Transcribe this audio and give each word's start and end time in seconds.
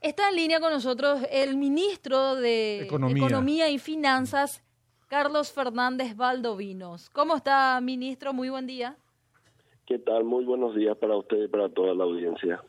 Está 0.00 0.30
en 0.30 0.36
línea 0.36 0.60
con 0.60 0.72
nosotros 0.72 1.20
el 1.30 1.58
ministro 1.58 2.34
de 2.36 2.84
Economía, 2.84 3.68
y 3.68 3.78
Finanzas, 3.78 4.64
Carlos 5.08 5.52
Fernández 5.52 6.16
Valdovinos. 6.16 7.10
¿Cómo 7.10 7.36
está, 7.36 7.78
ministro? 7.82 8.32
Muy 8.32 8.48
buen 8.48 8.66
día. 8.66 8.96
¿Qué 9.84 9.98
tal? 9.98 10.24
Muy 10.24 10.46
buenos 10.46 10.74
días 10.74 10.96
para 10.96 11.16
usted 11.18 11.44
y 11.44 11.48
para 11.48 11.68
toda 11.68 11.94
la 11.94 12.04
audiencia. 12.04 12.62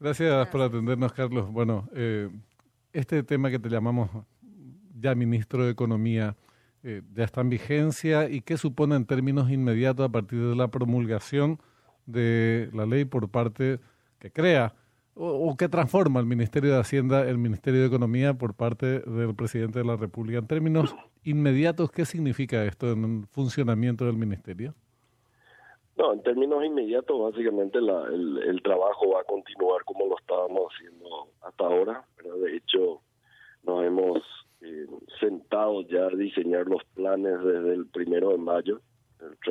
Gracias, 0.00 0.48
por 0.48 0.62
atendernos, 0.62 1.12
Carlos. 1.12 1.52
Bueno, 1.52 1.88
eh, 1.94 2.28
este 2.92 3.22
tema 3.22 3.48
que 3.48 3.60
te 3.60 3.68
llamamos 3.68 4.10
ya 4.98 5.14
ministro 5.14 5.64
de 5.64 5.70
Economía 5.70 6.34
eh, 6.82 7.02
ya 7.14 7.22
está 7.22 7.42
en 7.42 7.50
vigencia 7.50 8.28
y 8.28 8.40
qué 8.40 8.56
supone 8.56 8.96
en 8.96 9.06
términos 9.06 9.52
inmediatos 9.52 10.04
a 10.04 10.08
partir 10.08 10.40
de 10.40 10.56
la 10.56 10.66
promulgación 10.66 11.60
de 12.06 12.70
la 12.72 12.86
ley 12.86 13.04
por 13.04 13.28
parte 13.28 13.78
que 14.18 14.32
crea 14.32 14.74
o, 15.14 15.54
qué 15.58 15.68
transforma 15.68 16.20
el 16.20 16.26
Ministerio 16.26 16.72
de 16.72 16.80
Hacienda, 16.80 17.28
el 17.28 17.38
Ministerio 17.38 17.80
de 17.80 17.86
Economía 17.86 18.34
por 18.34 18.54
parte 18.54 19.00
del 19.00 19.34
presidente 19.34 19.78
de 19.78 19.84
la 19.84 19.96
República. 19.96 20.38
En 20.38 20.46
términos 20.46 20.94
inmediatos, 21.24 21.90
¿qué 21.90 22.04
significa 22.04 22.64
esto 22.64 22.92
en 22.92 23.04
el 23.04 23.26
funcionamiento 23.28 24.06
del 24.06 24.16
Ministerio? 24.16 24.74
No, 25.96 26.14
en 26.14 26.22
términos 26.22 26.64
inmediatos, 26.64 27.20
básicamente 27.20 27.78
el, 27.78 28.60
trabajo 28.62 29.10
va 29.10 29.20
a 29.20 29.24
continuar 29.24 29.84
como 29.84 30.06
lo 30.06 30.18
estábamos 30.18 30.72
haciendo 30.72 31.28
hasta 31.42 31.64
ahora. 31.64 32.04
De 32.40 32.56
hecho, 32.56 33.02
nos 33.64 33.84
hemos 33.84 34.22
eh, 34.62 34.86
sentado 35.20 35.82
ya 35.82 36.06
a 36.06 36.16
diseñar 36.16 36.66
los 36.66 36.82
planes 36.94 37.38
desde 37.44 37.74
el 37.74 37.86
primero 37.86 38.30
de 38.30 38.38
mayo 38.38 38.80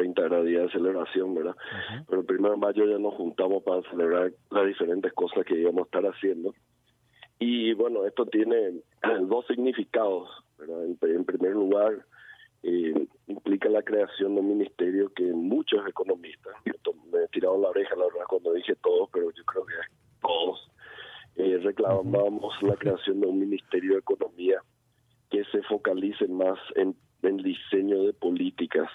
30 0.01 0.25
era 0.25 0.41
día 0.41 0.61
de 0.61 0.71
celebración, 0.71 1.35
¿verdad? 1.35 1.55
Pero 2.07 2.21
el 2.21 2.25
primero 2.25 2.55
de 2.55 2.59
mayo 2.59 2.85
ya 2.85 2.97
nos 2.97 3.13
juntamos 3.13 3.61
para 3.61 3.83
celebrar 3.83 4.31
las 4.49 4.65
diferentes 4.65 5.13
cosas 5.13 5.45
que 5.45 5.59
íbamos 5.59 5.81
a 5.81 5.85
estar 5.85 6.03
haciendo. 6.05 6.55
Y 7.37 7.73
bueno, 7.73 8.05
esto 8.07 8.25
tiene 8.25 8.81
dos 9.27 9.45
significados, 9.45 10.27
¿verdad? 10.57 10.85
En, 10.85 11.25
primer 11.25 11.51
lugar, 11.51 12.03
eh, 12.63 13.07
implica 13.27 13.69
la 13.69 13.83
creación 13.83 14.33
de 14.33 14.41
un 14.41 14.47
ministerio 14.49 15.11
que 15.13 15.23
muchos 15.23 15.87
economistas, 15.87 16.55
me 17.11 17.23
he 17.23 17.27
tirado 17.27 17.59
la 17.59 17.69
oreja 17.69 17.95
la 17.95 18.05
verdad 18.05 18.25
cuando 18.27 18.53
dije 18.53 18.75
todos, 18.81 19.07
pero 19.13 19.29
yo 19.31 19.43
creo 19.45 19.65
que 19.65 19.73
todos, 20.21 20.71
eh, 21.35 21.59
reclamábamos 21.61 22.55
la 22.63 22.75
creación 22.75 23.21
de 23.21 23.27
un 23.27 23.39
ministerio 23.39 23.93
de 23.93 23.99
economía 23.99 24.61
que 25.29 25.43
se 25.45 25.61
focalice 25.63 26.27
más 26.27 26.57
en, 26.75 26.95
en 27.21 27.37
diseño 27.37 28.03
de 28.03 28.13
políticas 28.13 28.89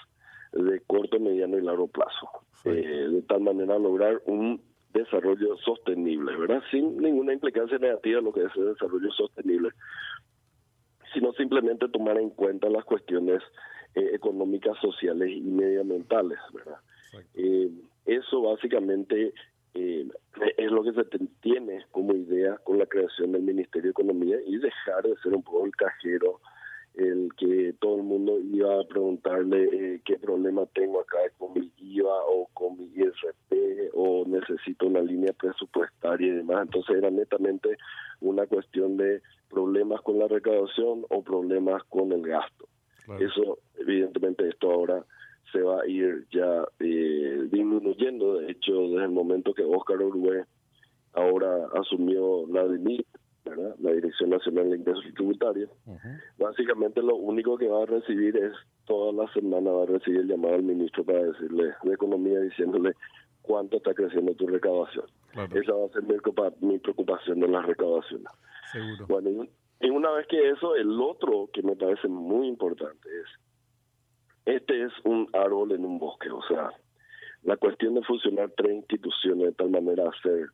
de 0.71 0.81
corto, 0.81 1.19
mediano 1.19 1.57
y 1.57 1.61
largo 1.61 1.87
plazo, 1.87 2.29
eh, 2.65 3.07
de 3.09 3.21
tal 3.23 3.41
manera 3.41 3.77
lograr 3.77 4.21
un 4.25 4.61
desarrollo 4.93 5.57
sostenible, 5.57 6.35
¿verdad? 6.35 6.61
Sin 6.71 6.97
ninguna 6.97 7.33
implicancia 7.33 7.77
negativa 7.77 8.21
lo 8.21 8.33
que 8.33 8.43
es 8.43 8.55
el 8.55 8.73
desarrollo 8.73 9.11
sostenible, 9.11 9.69
sino 11.13 11.33
simplemente 11.33 11.87
tomar 11.89 12.17
en 12.17 12.29
cuenta 12.31 12.69
las 12.69 12.85
cuestiones 12.85 13.41
eh, 13.95 14.11
económicas, 14.13 14.77
sociales 14.79 15.29
y 15.31 15.41
medioambientales, 15.41 16.39
¿verdad? 16.53 16.79
Eh, 17.35 17.69
eso 18.05 18.41
básicamente 18.41 19.33
es 19.73 20.71
lo 20.71 20.83
que 20.83 20.93
se 20.93 21.03
tiene 21.41 21.85
como 21.91 22.13
idea 22.13 22.57
con 22.63 22.79
la 22.79 22.87
creación 22.87 23.31
del 23.33 23.43
Ministerio 23.43 23.89
de 23.89 23.91
Economía 23.91 24.37
y 24.45 24.57
dejar 24.57 25.03
de 25.03 25.15
ser 25.17 25.35
un 25.35 25.43
poco 25.43 25.65
el 25.65 25.75
cajero 25.75 26.39
el 26.97 27.29
que 27.37 27.73
todo 27.79 27.97
el 27.97 28.03
mundo 28.03 28.39
iba 28.39 28.79
a 28.79 28.83
preguntarle 28.85 29.69
eh, 29.71 30.01
qué 30.03 30.17
problema 30.17 30.65
tengo 30.73 30.99
acá 30.99 31.17
con 31.37 31.53
mi 31.53 31.71
IVA 31.77 32.25
o 32.27 32.47
con 32.53 32.77
mi 32.77 32.85
ISP 32.85 33.91
o 33.93 34.25
necesito 34.27 34.87
una 34.87 35.01
línea 35.01 35.33
presupuestaria 35.33 36.27
y 36.27 36.37
demás. 36.37 36.63
Entonces 36.63 36.97
era 36.97 37.09
netamente 37.11 37.77
una 38.21 38.45
cuestión 38.47 38.97
de 38.97 39.21
problemas 39.49 40.01
con 40.01 40.19
la 40.19 40.27
recaudación 40.27 41.05
o 41.09 41.23
problemas 41.23 41.83
con 41.85 42.11
el 42.11 42.21
gasto. 42.21 42.67
Eso, 43.19 43.59
evidentemente, 43.77 44.49
esto 44.49 44.69
ahora 44.69 45.05
se 45.53 45.61
va 45.61 45.81
a 45.81 45.87
ir 45.87 46.27
ya 46.29 46.65
eh, 46.79 47.47
disminuyendo. 47.49 48.39
De 48.39 48.51
hecho, 48.51 48.73
desde 48.89 49.05
el 49.05 49.11
momento 49.11 49.53
que 49.53 49.63
Oscar 49.63 50.01
Uruguay 50.01 50.41
ahora 51.13 51.67
asumió 51.73 52.45
la 52.51 52.67
DINIT, 52.67 53.07
la 53.79 53.91
Dirección 53.91 54.29
Nacional 54.29 54.69
de 54.69 54.77
Ingresos 54.77 55.05
Tributarios. 55.15 55.69
Básicamente 56.37 57.01
lo 57.01 57.15
único 57.15 57.57
que 57.57 57.67
va 57.67 57.83
a 57.83 57.85
recibir 57.85 58.37
es 58.37 58.53
toda 58.85 59.11
la 59.13 59.31
semana 59.33 59.71
va 59.71 59.83
a 59.83 59.87
recibir 59.87 60.21
el 60.21 60.27
llamado 60.27 60.55
al 60.55 60.63
ministro 60.63 61.03
para 61.03 61.23
decirle 61.23 61.73
de 61.83 61.93
Economía 61.93 62.39
diciéndole 62.39 62.93
cuánto 63.41 63.77
está 63.77 63.93
creciendo 63.93 64.33
tu 64.35 64.47
recaudación. 64.47 65.05
Esa 65.33 65.73
va 65.73 65.85
a 65.85 65.89
ser 65.89 66.03
mi, 66.61 66.79
preocupación 66.79 67.39
de 67.39 67.47
las 67.47 67.65
recaudaciones. 67.65 68.27
Seguro. 68.71 69.07
Bueno, 69.07 69.47
y 69.79 69.89
una 69.89 70.11
vez 70.11 70.27
que 70.27 70.49
eso, 70.49 70.75
el 70.75 70.99
otro 70.99 71.49
que 71.53 71.61
me 71.61 71.75
parece 71.75 72.07
muy 72.07 72.47
importante 72.47 73.07
es, 73.07 74.55
este 74.55 74.83
es 74.83 74.93
un 75.03 75.27
árbol 75.33 75.73
en 75.73 75.85
un 75.85 75.99
bosque, 75.99 76.29
o 76.29 76.41
sea, 76.43 76.71
la 77.43 77.57
cuestión 77.57 77.93
de 77.93 78.01
funcionar 78.03 78.51
tres 78.57 78.73
instituciones 78.73 79.47
de 79.47 79.53
tal 79.53 79.69
manera 79.69 80.09
hacer 80.09 80.47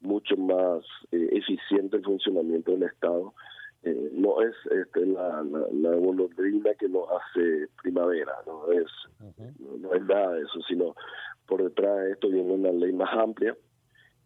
mucho 0.00 0.36
más 0.36 0.84
eh, 1.12 1.28
eficiente 1.32 1.96
el 1.96 2.04
funcionamiento 2.04 2.72
del 2.72 2.84
Estado. 2.84 3.34
Eh, 3.82 4.10
no 4.12 4.42
es 4.42 4.54
este, 4.70 5.06
la, 5.06 5.42
la, 5.42 6.74
que 6.78 6.88
nos 6.88 7.06
hace 7.10 7.68
primavera, 7.80 8.32
no 8.46 8.72
es, 8.72 8.86
no, 9.80 9.94
es 9.94 10.04
nada 10.04 10.32
de 10.32 10.42
eso, 10.42 10.60
sino 10.68 10.94
por 11.46 11.62
detrás 11.62 11.96
de 11.98 12.12
esto 12.12 12.28
viene 12.28 12.52
una 12.52 12.72
ley 12.72 12.92
más 12.92 13.10
amplia 13.12 13.56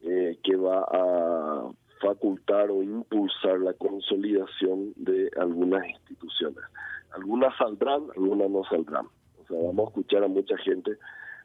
eh, 0.00 0.38
que 0.42 0.56
va 0.56 0.84
a 0.90 1.70
facultar 2.00 2.70
o 2.70 2.82
impulsar 2.82 3.60
la 3.60 3.74
consolidación 3.74 4.92
de 4.96 5.30
algunas 5.38 5.86
instituciones. 5.86 6.64
Algunas 7.12 7.56
saldrán, 7.56 8.08
algunas 8.16 8.50
no 8.50 8.64
saldrán. 8.64 9.06
O 9.38 9.46
sea, 9.46 9.58
vamos 9.62 9.86
a 9.86 9.88
escuchar 9.90 10.24
a 10.24 10.28
mucha 10.28 10.56
gente 10.58 10.92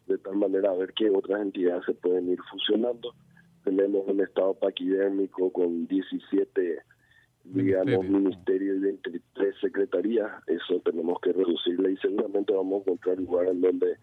de 0.08 0.18
tal 0.18 0.38
manera 0.38 0.72
a 0.72 0.76
ver 0.76 0.94
qué 0.94 1.10
otras 1.10 1.42
entidades 1.42 1.84
se 1.86 1.94
pueden 1.94 2.30
ir 2.30 2.40
fusionando 2.50 3.14
tenemos 3.68 4.08
un 4.08 4.22
estado 4.22 4.54
paquidérmico 4.54 5.52
con 5.52 5.88
17 5.88 6.84
digamos 7.44 8.06
ministerios 8.08 8.78
y 8.78 8.80
23 8.80 9.56
secretarías. 9.60 10.32
Eso 10.48 10.80
tenemos 10.86 11.20
que 11.22 11.34
reducirle 11.34 11.92
y 11.92 11.98
seguramente 11.98 12.54
vamos 12.54 12.80
a 12.80 12.82
encontrar 12.84 13.18
lugar 13.18 13.48
en 13.48 13.60
donde 13.60 13.98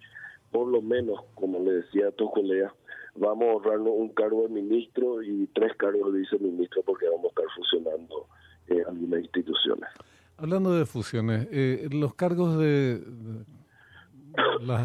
por 0.50 0.68
lo 0.68 0.82
menos 0.82 1.18
como 1.34 1.60
le 1.60 1.76
decía 1.76 2.08
a 2.08 2.12
tus 2.12 2.30
colegas 2.30 2.72
vamos 3.16 3.46
a 3.46 3.52
ahorrarnos 3.52 3.94
un 3.96 4.10
cargo 4.10 4.42
de 4.42 4.48
ministro 4.50 5.22
y 5.22 5.48
tres 5.54 5.72
cargos 5.78 6.12
de 6.12 6.20
viceministro 6.20 6.82
porque 6.82 7.06
vamos 7.08 7.24
a 7.24 7.28
estar 7.28 7.44
fusionando 7.56 8.26
eh, 8.68 8.82
algunas 8.86 9.20
instituciones. 9.20 9.88
Hablando 10.36 10.74
de 10.74 10.84
fusiones 10.84 11.48
eh, 11.50 11.88
los 11.90 12.14
cargos 12.14 12.58
de 12.58 13.00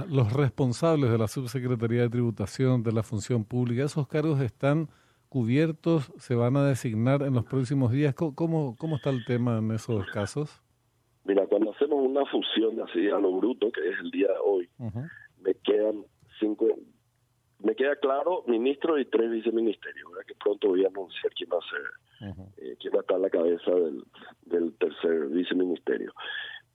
los 0.09 0.33
responsables 0.33 1.11
de 1.11 1.17
la 1.17 1.27
Subsecretaría 1.27 2.01
de 2.01 2.09
Tributación, 2.09 2.83
de 2.83 2.91
la 2.91 3.03
Función 3.03 3.43
Pública, 3.43 3.83
¿esos 3.83 4.07
cargos 4.07 4.41
están 4.41 4.89
cubiertos? 5.29 6.11
¿Se 6.17 6.35
van 6.35 6.57
a 6.57 6.65
designar 6.65 7.21
en 7.21 7.33
los 7.33 7.45
próximos 7.45 7.91
días? 7.91 8.13
¿Cómo, 8.13 8.75
cómo 8.77 8.95
está 8.95 9.09
el 9.09 9.23
tema 9.25 9.57
en 9.57 9.71
esos 9.71 10.05
casos? 10.07 10.61
Mira, 11.25 11.45
cuando 11.47 11.71
hacemos 11.71 12.03
una 12.03 12.25
fusión 12.25 12.79
así 12.81 13.07
a 13.09 13.19
lo 13.19 13.31
bruto, 13.33 13.71
que 13.71 13.87
es 13.87 13.99
el 13.99 14.11
día 14.11 14.27
de 14.27 14.39
hoy, 14.43 14.69
me 15.41 15.53
quedan 15.63 16.03
cinco, 16.39 16.67
me 17.59 17.75
queda 17.75 17.95
claro 17.97 18.43
ministro 18.47 18.97
y 18.97 19.05
tres 19.05 19.29
viceministerios, 19.29 20.09
¿verdad? 20.11 20.25
que 20.27 20.35
pronto 20.35 20.69
voy 20.69 20.85
a 20.85 20.87
anunciar 20.87 21.31
quién 21.33 21.49
va 21.51 21.57
a 21.57 21.69
ser, 21.69 22.45
eh, 22.57 22.75
quién 22.79 22.93
va 22.93 22.99
a 22.99 23.01
estar 23.01 23.17
a 23.17 23.19
la 23.19 23.29
cabeza 23.29 23.71
del, 23.71 24.03
del 24.45 24.73
tercer 24.77 25.27
viceministerio. 25.27 26.13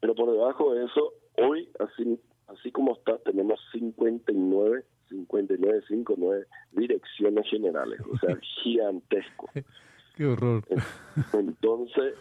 Pero 0.01 0.15
por 0.15 0.31
debajo 0.31 0.75
de 0.75 0.85
eso, 0.85 1.15
hoy 1.39 1.69
así 1.81 2.21
así 2.49 2.71
como 2.71 2.95
está, 2.95 3.19
tenemos 3.19 3.61
59, 3.73 4.85
59, 5.09 5.83
59 5.89 6.47
direcciones 6.73 7.49
generales, 7.49 8.01
o 8.01 8.19
sea, 8.19 8.37
gigantesco. 8.63 9.51
Qué 10.17 10.27
horror. 10.27 10.63
Entonces, 11.33 12.15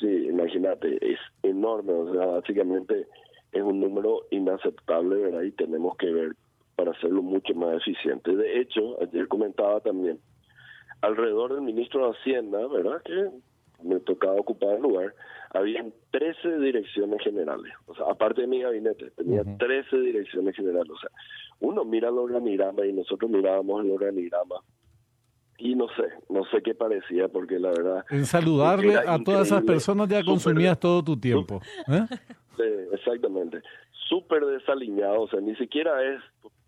sí, 0.00 0.28
imagínate, 0.28 0.96
es 1.12 1.18
enorme, 1.42 1.92
o 1.92 2.12
sea, 2.12 2.26
básicamente 2.26 3.06
es 3.52 3.62
un 3.62 3.80
número 3.80 4.26
inaceptable, 4.30 5.16
¿verdad? 5.16 5.42
Y 5.42 5.52
tenemos 5.52 5.96
que 5.96 6.10
ver 6.10 6.36
para 6.76 6.92
hacerlo 6.92 7.22
mucho 7.22 7.54
más 7.54 7.76
eficiente. 7.76 8.34
De 8.34 8.60
hecho, 8.60 9.00
ayer 9.02 9.28
comentaba 9.28 9.80
también, 9.80 10.18
alrededor 11.02 11.54
del 11.54 11.62
ministro 11.62 12.06
de 12.06 12.18
Hacienda, 12.18 12.66
¿verdad? 12.68 13.02
Que 13.02 13.30
me 13.82 14.00
tocaba 14.00 14.34
ocupar 14.34 14.76
el 14.76 14.82
lugar, 14.82 15.14
habían 15.50 15.92
13 16.10 16.58
direcciones 16.58 17.22
generales. 17.22 17.72
O 17.86 17.94
sea, 17.94 18.06
aparte 18.10 18.42
de 18.42 18.46
mi 18.46 18.62
gabinete, 18.62 19.10
tenía 19.10 19.42
13 19.44 19.98
direcciones 20.00 20.54
generales. 20.56 20.90
O 20.90 20.98
sea, 20.98 21.10
uno 21.60 21.84
mira 21.84 22.08
el 22.08 22.18
organigrama 22.18 22.86
y 22.86 22.92
nosotros 22.92 23.30
mirábamos 23.30 23.84
el 23.84 23.90
organigrama 23.90 24.56
y 25.60 25.74
no 25.74 25.88
sé, 25.88 26.04
no 26.30 26.44
sé 26.46 26.62
qué 26.62 26.74
parecía 26.74 27.28
porque 27.28 27.58
la 27.58 27.68
verdad... 27.68 28.04
En 28.10 28.24
saludarle 28.24 28.96
a 28.96 29.18
todas 29.22 29.48
esas 29.48 29.62
personas 29.62 30.08
ya 30.08 30.24
consumías 30.24 30.80
todo 30.80 31.04
tu 31.04 31.20
tiempo. 31.20 31.60
¿eh? 31.86 32.06
Sí, 32.56 32.64
exactamente. 32.92 33.60
Súper 34.08 34.44
desaliñado, 34.46 35.22
o 35.22 35.28
sea, 35.28 35.40
ni 35.40 35.54
siquiera 35.56 36.02
es 36.02 36.20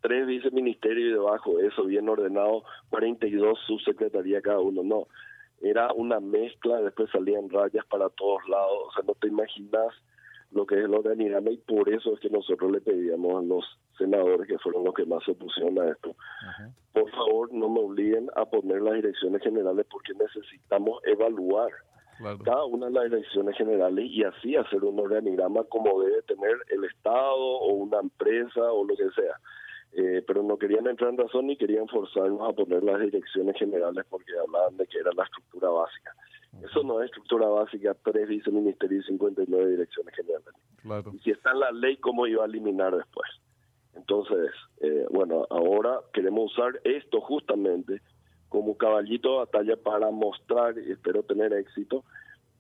tres 0.02 0.26
viceministerios 0.26 1.08
y 1.08 1.12
debajo 1.12 1.58
eso, 1.60 1.84
bien 1.84 2.08
ordenado, 2.08 2.64
42 2.90 3.58
subsecretaría 3.66 4.42
cada 4.42 4.60
uno, 4.60 4.82
no 4.82 5.06
era 5.62 5.92
una 5.92 6.20
mezcla, 6.20 6.80
después 6.80 7.10
salían 7.10 7.48
rayas 7.48 7.86
para 7.86 8.08
todos 8.10 8.46
lados, 8.48 8.78
o 8.88 8.92
sea, 8.92 9.04
no 9.06 9.14
te 9.14 9.28
imaginas 9.28 9.94
lo 10.50 10.66
que 10.66 10.78
es 10.78 10.84
el 10.84 10.94
organigrama 10.94 11.50
y 11.50 11.56
por 11.56 11.88
eso 11.88 12.12
es 12.12 12.20
que 12.20 12.28
nosotros 12.28 12.70
le 12.70 12.80
pedíamos 12.80 13.42
a 13.42 13.46
los 13.46 13.64
senadores 13.96 14.46
que 14.46 14.58
fueron 14.58 14.84
los 14.84 14.94
que 14.94 15.06
más 15.06 15.24
se 15.24 15.30
opusieron 15.30 15.78
a 15.80 15.90
esto. 15.90 16.14
Por 16.92 17.10
favor, 17.10 17.52
no 17.52 17.68
me 17.70 17.80
obliguen 17.80 18.28
a 18.36 18.44
poner 18.44 18.82
las 18.82 18.94
direcciones 18.94 19.42
generales 19.42 19.86
porque 19.90 20.12
necesitamos 20.12 21.00
evaluar 21.04 21.70
cada 22.44 22.64
una 22.66 22.86
de 22.86 22.92
las 22.92 23.04
direcciones 23.04 23.56
generales 23.56 24.04
y 24.08 24.22
así 24.22 24.54
hacer 24.56 24.84
un 24.84 24.98
organigrama 24.98 25.64
como 25.64 26.02
debe 26.02 26.22
tener 26.22 26.56
el 26.68 26.84
Estado 26.84 27.34
o 27.34 27.72
una 27.74 27.98
empresa 27.98 28.60
o 28.60 28.84
lo 28.84 28.94
que 28.96 29.10
sea. 29.10 29.40
Eh, 29.94 30.24
pero 30.26 30.42
no 30.42 30.56
querían 30.56 30.86
entrar 30.86 31.10
en 31.10 31.18
razón 31.18 31.48
ni 31.48 31.56
querían 31.56 31.86
forzarnos 31.86 32.48
a 32.48 32.54
poner 32.54 32.82
las 32.82 32.98
direcciones 33.00 33.56
generales 33.58 34.06
porque 34.08 34.32
hablaban 34.38 34.76
de 34.78 34.86
que 34.86 34.98
era 34.98 35.10
la 35.14 35.24
estructura 35.24 35.68
básica. 35.68 36.14
Eso 36.62 36.82
no 36.82 37.00
es 37.00 37.06
estructura 37.06 37.46
básica, 37.48 37.94
tres 38.02 38.28
viceministerios 38.28 39.04
y 39.04 39.08
59 39.08 39.70
direcciones 39.70 40.14
generales. 40.14 40.54
Y 41.14 41.18
si 41.18 41.30
está 41.30 41.52
en 41.52 41.60
la 41.60 41.72
ley, 41.72 41.96
¿cómo 41.98 42.26
iba 42.26 42.42
a 42.42 42.46
eliminar 42.46 42.94
después? 42.96 43.28
Entonces, 43.94 44.50
eh, 44.80 45.06
bueno, 45.10 45.46
ahora 45.50 46.00
queremos 46.12 46.52
usar 46.52 46.80
esto 46.84 47.20
justamente 47.20 48.00
como 48.48 48.76
caballito 48.76 49.32
de 49.32 49.38
batalla 49.38 49.76
para 49.76 50.10
mostrar, 50.10 50.78
y 50.78 50.92
espero 50.92 51.22
tener 51.22 51.52
éxito, 51.52 52.04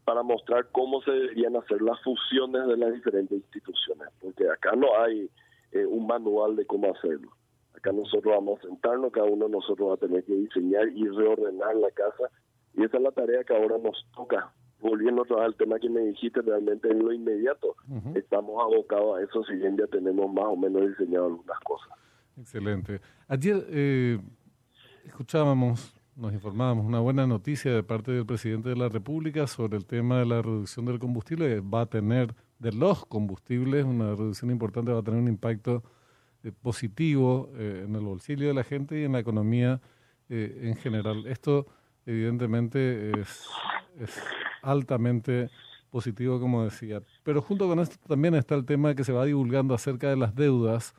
para 0.04 0.22
mostrar 0.22 0.68
cómo 0.72 1.02
se 1.02 1.10
deberían 1.10 1.56
hacer 1.56 1.80
las 1.82 2.00
fusiones 2.02 2.66
de 2.66 2.76
las 2.76 2.92
diferentes 2.92 3.38
instituciones, 3.38 4.08
porque 4.20 4.48
acá 4.48 4.74
no 4.74 4.88
hay 4.98 5.30
eh, 5.72 5.86
un 5.86 6.06
manual 6.06 6.56
de 6.56 6.66
cómo 6.66 6.92
hacerlo. 6.94 7.30
Acá 7.74 7.92
nosotros 7.92 8.34
vamos 8.34 8.60
a 8.60 8.68
sentarnos, 8.68 9.12
cada 9.12 9.26
uno 9.26 9.46
de 9.46 9.52
nosotros 9.52 9.90
va 9.90 9.94
a 9.94 9.96
tener 9.96 10.24
que 10.24 10.34
diseñar 10.34 10.88
y 10.94 11.08
reordenar 11.08 11.76
la 11.76 11.90
casa, 11.90 12.30
y 12.74 12.84
esa 12.84 12.96
es 12.96 13.02
la 13.02 13.12
tarea 13.12 13.44
que 13.44 13.54
ahora 13.54 13.78
nos 13.78 14.06
toca. 14.14 14.52
Volviendo 14.80 15.24
al 15.38 15.54
tema 15.56 15.78
que 15.78 15.88
me 15.88 16.00
dijiste, 16.00 16.42
realmente 16.42 16.90
en 16.90 16.98
lo 16.98 17.12
inmediato 17.12 17.76
estamos 18.16 18.60
abocados 18.60 19.18
a 19.18 19.22
eso, 19.22 19.44
si 19.44 19.54
bien 19.54 19.76
ya 19.76 19.86
tenemos 19.86 20.32
más 20.32 20.46
o 20.46 20.56
menos 20.56 20.88
diseñado 20.88 21.26
algunas 21.26 21.58
cosas. 21.60 21.92
Excelente. 22.36 23.00
Ayer 23.28 23.64
eh, 23.68 24.18
escuchábamos, 25.04 25.94
nos 26.16 26.32
informábamos, 26.32 26.84
una 26.84 27.00
buena 27.00 27.26
noticia 27.26 27.72
de 27.72 27.82
parte 27.82 28.12
del 28.12 28.26
presidente 28.26 28.70
de 28.70 28.76
la 28.76 28.88
República 28.88 29.46
sobre 29.46 29.76
el 29.76 29.86
tema 29.86 30.18
de 30.18 30.26
la 30.26 30.42
reducción 30.42 30.86
del 30.86 30.98
combustible. 30.98 31.60
Va 31.60 31.82
a 31.82 31.86
tener, 31.86 32.34
de 32.62 32.72
los 32.72 33.04
combustibles, 33.06 33.84
una 33.84 34.14
reducción 34.14 34.50
importante, 34.50 34.92
va 34.92 35.00
a 35.00 35.02
tener 35.02 35.20
un 35.20 35.28
impacto 35.28 35.82
eh, 36.42 36.52
positivo 36.52 37.50
eh, 37.56 37.84
en 37.86 37.94
el 37.94 38.02
bolsillo 38.02 38.48
de 38.48 38.54
la 38.54 38.64
gente 38.64 39.00
y 39.00 39.04
en 39.04 39.12
la 39.12 39.18
economía 39.18 39.80
eh, 40.28 40.60
en 40.62 40.76
general. 40.76 41.26
Esto, 41.26 41.66
evidentemente, 42.06 43.12
es, 43.20 43.46
altamente 44.62 45.50
positivo, 45.90 46.40
como 46.40 46.64
decía. 46.64 47.02
Pero 47.22 47.42
junto 47.42 47.68
con 47.68 47.80
esto 47.80 47.96
también 48.08 48.34
está 48.34 48.54
el 48.54 48.64
tema 48.64 48.94
que 48.94 49.04
se 49.04 49.12
va 49.12 49.24
divulgando 49.24 49.74
acerca 49.74 50.08
de 50.08 50.16
las 50.16 50.34
deudas 50.34 50.94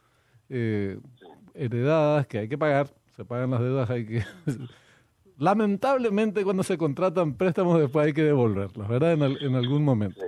heredadas 1.55 2.27
que 2.27 2.37
hay 2.37 2.47
que 2.47 2.59
pagar 2.59 2.93
se 3.15 3.25
pagan 3.25 3.51
las 3.51 3.61
deudas, 3.61 3.89
hay 3.89 4.05
que... 4.05 4.23
Lamentablemente 5.37 6.43
cuando 6.43 6.63
se 6.63 6.77
contratan 6.77 7.33
préstamos 7.33 7.79
después 7.79 8.05
hay 8.05 8.13
que 8.13 8.23
devolverlos, 8.23 8.87
¿verdad? 8.87 9.13
En, 9.13 9.55
algún 9.55 9.83
momento. 9.83 10.21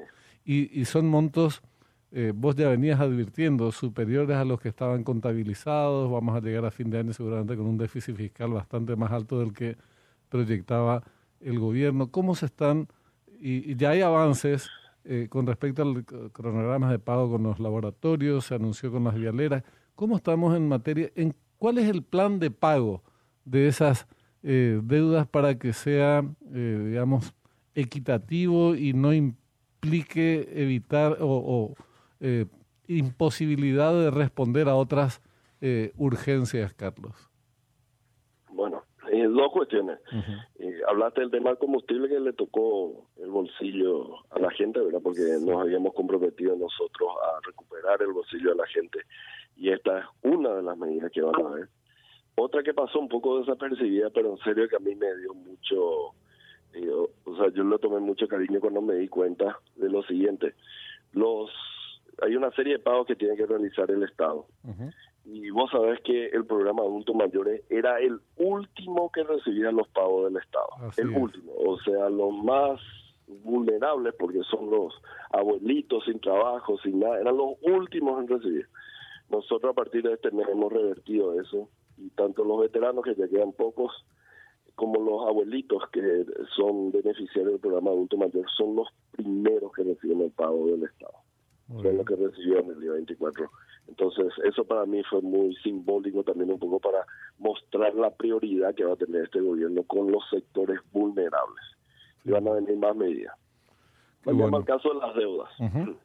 Y, 0.46 0.80
y 0.80 0.86
son 0.86 1.10
montos, 1.10 1.62
eh, 2.12 2.32
vos 2.34 2.56
ya 2.56 2.70
venías 2.70 3.00
advirtiendo, 3.00 3.72
superiores 3.72 4.38
a 4.38 4.46
los 4.46 4.62
que 4.62 4.70
estaban 4.70 5.04
contabilizados, 5.04 6.10
vamos 6.10 6.38
a 6.38 6.40
llegar 6.40 6.66
a 6.66 6.72
fin 6.72 6.90
de 6.90 7.00
año 7.00 7.14
seguramente 7.14 7.58
con 7.58 7.66
un 7.66 7.78
déficit 7.78 8.16
fiscal 8.16 8.52
bastante 8.52 8.96
más 8.96 9.12
alto 9.12 9.40
del 9.40 9.54
que 9.54 9.76
proyectaba 10.30 11.04
el 11.42 11.60
gobierno. 11.60 12.12
¿Cómo 12.12 12.36
se 12.36 12.46
están, 12.46 12.88
y, 13.40 13.76
ya 13.76 13.90
hay 13.90 14.02
avances 14.02 14.70
eh, 15.04 15.28
con 15.30 15.46
respecto 15.46 15.82
al 15.82 16.06
cronograma 16.32 16.92
de 16.92 17.00
pago 17.00 17.32
con 17.32 17.44
los 17.44 17.60
laboratorios, 17.60 18.46
se 18.46 18.56
anunció 18.56 18.92
con 18.92 19.04
las 19.04 19.16
vialeras, 19.16 19.64
¿cómo 19.96 20.16
estamos 20.16 20.56
en 20.56 20.68
materia, 20.68 21.12
en 21.16 21.36
¿Cuál 21.58 21.78
es 21.78 21.90
el 21.90 22.04
plan 22.04 22.40
de 22.40 22.52
pago 22.52 23.02
de 23.46 23.68
esas 23.68 24.08
eh, 24.44 24.80
deudas 24.84 25.28
para 25.28 25.58
que 25.58 25.74
sea, 25.74 26.24
eh, 26.54 26.84
digamos, 26.90 27.34
equitativo 27.74 28.76
y 28.76 28.94
no 28.94 29.14
implique 29.86 30.48
evitar 30.54 31.18
o, 31.22 31.74
eh, 32.20 32.46
imposibilidad 32.88 33.94
de 33.94 34.12
responder 34.12 34.68
a 34.70 34.76
otras 34.76 35.22
urgencias, 35.98 36.76
Carlos? 36.76 37.16
Bueno, 38.52 38.84
dos 39.36 39.52
cuestiones. 39.52 40.00
hablaste 40.88 41.22
del 41.22 41.32
tema 41.32 41.50
del 41.50 41.58
combustible 41.58 42.08
que 42.08 42.20
le 42.20 42.34
tocó 42.34 43.08
el 43.18 43.30
bolsillo 43.30 44.24
a 44.30 44.40
la 44.40 44.52
gente, 44.52 44.80
¿verdad? 44.80 45.00
Porque 45.02 45.22
nos 45.42 45.62
habíamos 45.62 45.94
comprometido 45.94 46.56
nosotros 46.56 47.10
a 47.24 47.40
recuperar 47.48 48.02
el 48.02 48.14
bolsillo 48.14 48.52
de 48.52 48.56
la 48.56 48.68
gente 48.68 49.00
y 49.56 49.72
esta 49.72 50.00
es 50.00 50.06
una 50.24 50.54
de 50.56 50.64
las 50.64 50.78
medidas 50.78 51.12
que 51.12 51.22
van 51.22 51.46
a 51.46 51.50
ver. 51.50 51.70
Otra 52.36 52.64
que 52.64 52.74
pasó 52.74 53.00
un 53.00 53.08
poco 53.08 53.40
desapercibida, 53.40 54.10
pero 54.10 54.32
en 54.32 54.38
serio 54.40 54.68
que 54.68 54.76
a 54.76 54.80
mí 54.80 54.94
me 54.96 55.16
dio 55.18 55.34
mucho, 55.34 56.14
eh, 56.76 56.90
o 56.92 57.36
sea, 57.38 57.50
yo 57.54 57.64
le 57.64 57.78
tomé 57.80 58.00
mucho 58.00 58.28
cariño 58.28 58.60
cuando 58.60 58.82
me 58.82 58.96
di 58.96 59.08
cuenta 59.08 59.60
de 59.76 59.90
lo 59.90 60.04
siguiente. 60.04 60.54
Los 61.14 61.52
hay 62.22 62.36
una 62.36 62.52
serie 62.52 62.74
de 62.74 62.80
pagos 62.80 63.08
que 63.08 63.16
tiene 63.16 63.36
que 63.36 63.46
realizar 63.46 63.90
el 63.92 64.04
Estado. 64.04 64.46
Y 65.26 65.50
vos 65.50 65.72
sabés 65.72 66.00
que 66.02 66.28
el 66.28 66.46
programa 66.46 66.84
adultos 66.84 67.16
mayores 67.16 67.64
era 67.70 68.00
el 68.00 68.20
último 68.38 69.12
que 69.12 69.24
recibía 69.24 69.72
los 69.72 69.88
pagos 69.90 70.26
del 70.26 70.42
Estado. 70.42 70.68
el 70.98 71.10
último. 71.10 71.52
O 71.66 71.80
sea, 71.80 72.10
los 72.10 72.32
más 72.44 72.80
vulnerables, 73.28 74.14
porque 74.18 74.44
son 74.44 74.70
los 74.70 74.94
abuelitos 75.32 76.06
sin 76.06 76.20
trabajo, 76.20 76.78
sin 76.80 77.00
nada, 77.00 77.20
eran 77.20 77.38
los 77.38 77.56
últimos 77.62 78.22
en 78.22 78.28
recibir. 78.28 78.68
Nosotros 79.30 79.72
a 79.72 79.76
partir 79.76 80.04
de 80.04 80.14
este 80.14 80.32
mes 80.32 80.48
hemos 80.48 80.72
revertido 80.72 81.40
eso 81.40 81.70
y 81.98 82.10
tanto 82.12 82.44
los 82.44 82.60
veteranos, 82.60 83.04
que 83.04 83.16
ya 83.16 83.28
quedan 83.28 83.52
pocos, 83.54 84.06
como 84.76 85.00
los 85.00 85.28
abuelitos 85.28 85.84
que 85.92 86.26
son 86.56 86.92
beneficiarios 86.92 87.54
del 87.54 87.60
programa 87.60 87.92
adulto 87.92 88.18
mayor, 88.18 88.46
son 88.56 88.76
los 88.76 88.88
primeros 89.12 89.72
que 89.74 89.84
reciben 89.84 90.22
el 90.22 90.32
pago 90.32 90.68
del 90.68 90.84
Estado. 90.84 91.14
son 91.68 91.98
los 91.98 92.06
que 92.06 92.16
recibieron 92.16 92.70
el 92.72 92.80
día 92.80 92.92
24. 92.92 93.50
Entonces, 93.88 94.34
eso 94.44 94.66
para 94.66 94.86
mí 94.86 95.02
fue 95.04 95.22
muy 95.22 95.56
simbólico 95.58 96.24
también 96.24 96.52
un 96.52 96.60
poco 96.60 96.80
para 96.80 97.06
mostrar 97.38 97.94
la 97.96 98.10
prioridad 98.10 98.74
que 98.76 98.84
va 98.84 98.94
a 98.94 98.98
tener 98.98 99.24
este 99.24 99.40
gobierno 99.40 99.84
con 99.84 100.12
los 100.12 100.24
sectores 100.30 100.80
vulnerables. 100.92 101.64
Y 102.24 102.32
van 102.32 102.48
a 102.48 102.54
venir 102.54 102.78
más 102.78 102.96
medidas. 102.96 103.36
Vamos 104.26 104.54
al 104.54 104.66
caso 104.66 104.90
de 104.90 105.00
las 105.00 105.16
deudas 105.16 105.50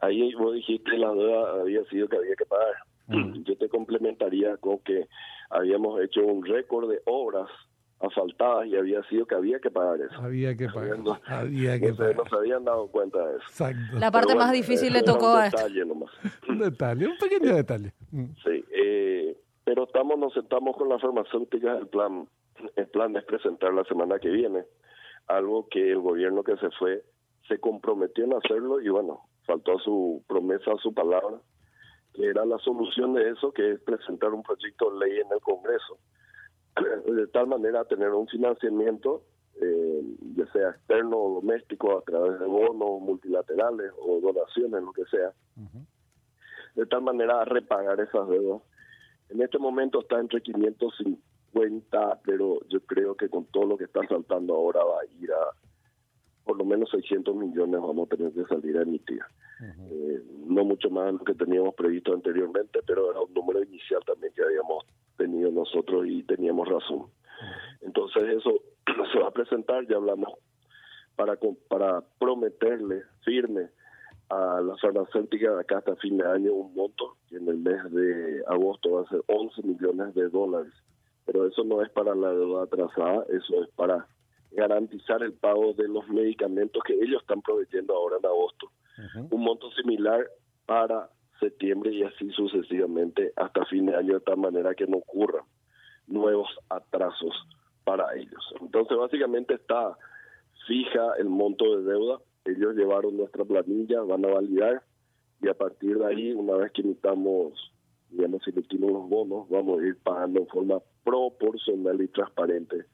ahí 0.00 0.34
vos 0.34 0.54
dijiste 0.54 0.96
la 0.96 1.12
deuda 1.12 1.60
había 1.60 1.84
sido 1.84 2.08
que 2.08 2.16
había 2.16 2.34
que 2.34 2.46
pagar. 2.46 2.74
Yo 3.44 3.56
te 3.56 3.68
complementaría 3.68 4.56
con 4.56 4.78
que 4.80 5.08
habíamos 5.50 6.00
hecho 6.00 6.24
un 6.24 6.44
récord 6.44 6.90
de 6.90 7.00
obras 7.06 7.48
asfaltadas 8.00 8.66
y 8.66 8.76
había 8.76 9.02
sido 9.04 9.26
que 9.26 9.34
había 9.34 9.58
que 9.60 9.70
pagar 9.70 10.00
eso. 10.00 10.20
Había 10.20 10.56
que 10.56 10.68
pagar. 10.68 10.98
había 11.26 11.78
que 11.78 11.92
pagar. 11.92 12.16
No 12.16 12.24
se 12.24 12.36
habían 12.36 12.64
dado 12.64 12.88
cuenta 12.88 13.18
de 13.26 13.36
eso. 13.36 13.46
Exacto. 13.48 13.98
La 13.98 14.10
parte 14.10 14.34
más 14.34 14.52
difícil 14.52 14.92
le 14.92 15.02
tocó 15.02 15.28
a 15.28 15.44
un 15.44 15.50
detalle 15.50 15.84
nomás. 15.84 16.10
un 16.48 16.58
detalle, 16.58 17.06
un 17.06 17.18
pequeño 17.18 17.54
detalle. 17.54 17.92
Mm. 18.10 18.24
Sí, 18.44 18.64
eh, 18.72 19.36
pero 19.64 19.84
estamos 19.84 20.18
nos 20.18 20.32
sentamos 20.32 20.76
con 20.76 20.88
la 20.88 20.98
farmacéutica, 20.98 21.76
el 21.76 21.88
plan 21.88 22.26
el 22.76 22.86
plan 22.88 23.16
es 23.16 23.24
presentar 23.24 23.72
la 23.72 23.84
semana 23.84 24.18
que 24.18 24.28
viene 24.28 24.64
algo 25.26 25.68
que 25.68 25.92
el 25.92 26.00
gobierno 26.00 26.42
que 26.42 26.56
se 26.56 26.70
fue 26.78 27.02
se 27.48 27.58
comprometió 27.58 28.24
en 28.24 28.34
hacerlo 28.34 28.80
y 28.80 28.88
bueno, 28.88 29.22
faltó 29.46 29.76
a 29.76 29.82
su 29.82 30.22
promesa, 30.28 30.72
a 30.72 30.78
su 30.78 30.92
palabra, 30.92 31.40
que 32.14 32.26
era 32.26 32.44
la 32.44 32.58
solución 32.58 33.14
de 33.14 33.30
eso, 33.30 33.52
que 33.52 33.72
es 33.72 33.80
presentar 33.80 34.30
un 34.30 34.42
proyecto 34.42 34.90
de 34.90 35.06
ley 35.06 35.20
en 35.20 35.32
el 35.32 35.40
Congreso, 35.40 35.98
de 36.76 37.26
tal 37.28 37.46
manera 37.46 37.84
tener 37.84 38.10
un 38.10 38.26
financiamiento, 38.28 39.22
eh, 39.60 40.02
ya 40.36 40.46
sea 40.52 40.70
externo 40.70 41.16
o 41.18 41.34
doméstico, 41.40 41.98
a 41.98 42.02
través 42.02 42.38
de 42.38 42.46
bonos 42.46 43.00
multilaterales 43.00 43.92
o 44.00 44.20
donaciones, 44.20 44.82
lo 44.82 44.92
que 44.92 45.04
sea, 45.06 45.32
de 46.74 46.86
tal 46.86 47.02
manera 47.02 47.40
a 47.40 47.44
repagar 47.44 48.00
esas 48.00 48.28
deudas. 48.28 48.62
En 49.28 49.42
este 49.42 49.58
momento 49.58 50.00
está 50.00 50.18
entre 50.18 50.40
550, 50.42 52.20
pero 52.24 52.60
yo 52.68 52.80
creo 52.80 53.14
que 53.16 53.28
con 53.28 53.44
todo 53.46 53.66
lo 53.66 53.76
que 53.76 53.84
está 53.84 54.06
saltando 54.06 54.54
ahora 54.54 54.82
va 54.84 55.00
a 55.00 55.06
ir 55.22 55.30
a 55.32 55.50
por 56.44 56.56
lo 56.56 56.64
menos 56.64 56.90
600 56.90 57.36
millones 57.36 57.80
vamos 57.80 58.08
a 58.10 58.16
tener 58.16 58.32
que 58.32 58.44
salir 58.44 58.76
a 58.76 58.82
emitir. 58.82 59.20
Eh, 59.60 60.22
no 60.46 60.64
mucho 60.64 60.90
más 60.90 61.06
de 61.06 61.12
lo 61.12 61.18
que 61.20 61.34
teníamos 61.34 61.74
previsto 61.74 62.14
anteriormente, 62.14 62.80
pero 62.84 63.10
era 63.10 63.20
un 63.20 63.32
número 63.34 63.62
inicial 63.62 64.02
también 64.04 64.32
que 64.34 64.42
habíamos 64.42 64.84
tenido 65.20 65.50
nosotros 65.50 66.06
y 66.06 66.22
teníamos 66.22 66.66
razón. 66.66 67.06
Entonces 67.82 68.22
eso 68.38 68.62
se 69.12 69.18
va 69.18 69.28
a 69.28 69.32
presentar, 69.32 69.86
ya 69.86 69.96
hablamos, 69.96 70.32
para, 71.14 71.36
para 71.68 72.02
prometerle 72.18 73.02
firme 73.24 73.68
a 74.30 74.60
la 74.60 74.76
farmacéutica 74.76 75.54
de 75.54 75.60
acá 75.60 75.78
hasta 75.78 75.96
fin 75.96 76.16
de 76.16 76.26
año 76.26 76.52
un 76.54 76.74
monto 76.74 77.16
que 77.28 77.36
en 77.36 77.48
el 77.48 77.58
mes 77.58 77.82
de 77.92 78.42
agosto 78.46 78.92
va 78.92 79.02
a 79.02 79.08
ser 79.08 79.20
11 79.26 79.62
millones 79.62 80.14
de 80.14 80.28
dólares. 80.28 80.72
Pero 81.26 81.46
eso 81.46 81.62
no 81.64 81.82
es 81.82 81.90
para 81.90 82.14
la 82.14 82.30
deuda 82.30 82.64
atrasada, 82.64 83.24
eso 83.28 83.62
es 83.62 83.68
para 83.76 84.06
garantizar 84.52 85.22
el 85.22 85.34
pago 85.34 85.74
de 85.74 85.86
los 85.88 86.08
medicamentos 86.08 86.82
que 86.84 86.94
ellos 86.94 87.20
están 87.20 87.42
proveyendo 87.42 87.94
ahora 87.94 88.16
en 88.18 88.26
agosto. 88.26 88.70
Un 89.30 89.40
monto 89.42 89.70
similar 89.72 90.26
para 90.66 91.08
septiembre 91.40 91.92
y 91.92 92.02
así 92.02 92.30
sucesivamente 92.30 93.32
hasta 93.36 93.64
fin 93.66 93.86
de 93.86 93.96
año, 93.96 94.14
de 94.14 94.20
tal 94.20 94.36
manera 94.36 94.74
que 94.74 94.86
no 94.86 94.98
ocurran 94.98 95.44
nuevos 96.06 96.48
atrasos 96.68 97.34
para 97.84 98.14
ellos. 98.14 98.54
Entonces, 98.60 98.96
básicamente 98.96 99.54
está 99.54 99.96
fija 100.66 101.14
el 101.18 101.28
monto 101.28 101.76
de 101.76 101.92
deuda. 101.92 102.18
Ellos 102.44 102.74
llevaron 102.74 103.16
nuestra 103.16 103.44
planilla, 103.44 104.02
van 104.02 104.24
a 104.24 104.28
validar 104.28 104.82
y 105.42 105.48
a 105.48 105.54
partir 105.54 105.98
de 105.98 106.06
ahí, 106.06 106.32
una 106.32 106.54
vez 106.54 106.72
que 106.72 106.82
emitamos, 106.82 107.72
digamos, 108.10 108.42
si 108.44 108.50
emitimos 108.50 108.92
los 108.92 109.08
bonos, 109.08 109.48
vamos 109.48 109.80
a 109.80 109.86
ir 109.86 109.96
pagando 110.02 110.40
en 110.40 110.46
forma 110.48 110.80
proporcional 111.02 112.00
y 112.02 112.08
transparente 112.08 112.84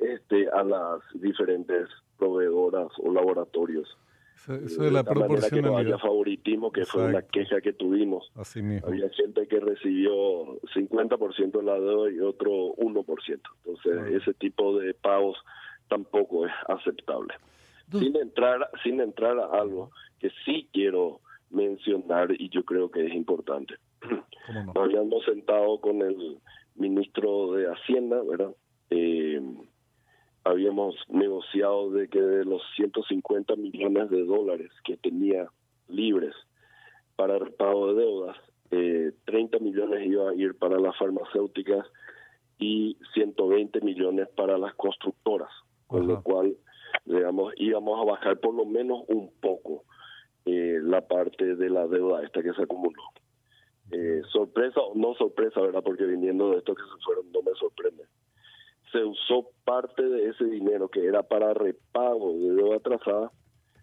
este 0.00 0.48
a 0.50 0.64
las 0.64 1.00
diferentes 1.14 1.88
proveedoras 2.18 2.88
o 2.98 3.12
laboratorios. 3.12 3.88
Eso, 4.34 4.82
de 4.82 4.90
la 4.90 5.04
proporcionalidad. 5.04 5.50
que 5.50 5.62
no 5.62 5.76
haya 5.78 5.98
favoritismo, 5.98 6.70
que 6.70 6.84
fue 6.84 7.06
una 7.06 7.22
queja 7.22 7.60
que 7.60 7.72
tuvimos. 7.72 8.30
Así 8.34 8.62
mismo. 8.62 8.88
Había 8.88 9.08
gente 9.10 9.46
que 9.46 9.60
recibió 9.60 10.60
50% 10.74 11.58
de 11.58 11.62
la 11.62 11.80
deuda 11.80 12.10
y 12.10 12.20
otro 12.20 12.74
1%. 12.76 13.40
Entonces, 13.64 14.22
ese 14.22 14.34
tipo 14.34 14.78
de 14.78 14.92
pagos 14.94 15.38
tampoco 15.88 16.46
es 16.46 16.52
aceptable. 16.68 17.34
Sin 17.90 18.16
entrar, 18.16 18.68
sin 18.82 19.00
entrar 19.00 19.38
a 19.38 19.46
algo 19.60 19.90
que 20.18 20.30
sí 20.44 20.68
quiero 20.72 21.20
mencionar 21.50 22.32
y 22.38 22.48
yo 22.48 22.64
creo 22.64 22.90
que 22.90 23.06
es 23.06 23.14
importante. 23.14 23.74
Nos 24.66 24.76
habíamos 24.76 25.24
sentado 25.24 25.80
con 25.80 26.02
el 26.02 26.38
ministro 26.74 27.52
de 27.52 27.66
Hacienda, 27.66 28.20
¿verdad? 28.22 28.54
Eh, 28.90 29.40
habíamos 30.44 30.94
negociado 31.08 31.90
de 31.90 32.08
que 32.08 32.20
de 32.20 32.44
los 32.44 32.62
150 32.76 33.56
millones 33.56 34.10
de 34.10 34.24
dólares 34.24 34.70
que 34.84 34.96
tenía 34.96 35.48
libres 35.88 36.34
para 37.16 37.36
el 37.36 37.52
pago 37.52 37.92
de 37.92 38.02
deudas, 38.02 38.36
eh, 38.70 39.12
30 39.24 39.58
millones 39.60 40.06
iba 40.06 40.30
a 40.30 40.34
ir 40.34 40.56
para 40.56 40.78
las 40.78 40.96
farmacéuticas 40.98 41.86
y 42.58 42.96
120 43.14 43.80
millones 43.80 44.28
para 44.36 44.58
las 44.58 44.74
constructoras, 44.74 45.50
con 45.86 46.06
lo 46.06 46.22
cual, 46.22 46.56
digamos, 47.04 47.52
íbamos 47.56 48.00
a 48.00 48.04
bajar 48.04 48.38
por 48.38 48.54
lo 48.54 48.64
menos 48.64 49.02
un 49.08 49.30
poco 49.40 49.84
eh, 50.44 50.78
la 50.82 51.06
parte 51.06 51.56
de 51.56 51.70
la 51.70 51.86
deuda 51.86 52.22
esta 52.22 52.42
que 52.42 52.52
se 52.52 52.62
acumuló. 52.62 53.02
Eh, 53.90 54.22
sorpresa 54.32 54.80
o 54.80 54.94
no 54.94 55.14
sorpresa, 55.14 55.60
¿verdad? 55.60 55.82
Porque 55.84 56.04
viniendo 56.04 56.50
de 56.50 56.58
estos 56.58 56.76
que 56.76 56.82
se 56.82 57.04
fueron 57.04 57.30
no 57.32 57.42
me 57.42 57.52
sorprende. 57.58 58.04
Se 58.94 59.04
usó 59.04 59.50
parte 59.64 60.02
de 60.02 60.28
ese 60.28 60.44
dinero 60.44 60.88
que 60.88 61.04
era 61.04 61.24
para 61.24 61.52
repago 61.52 62.32
de 62.32 62.54
deuda 62.54 62.76
atrasada 62.76 63.32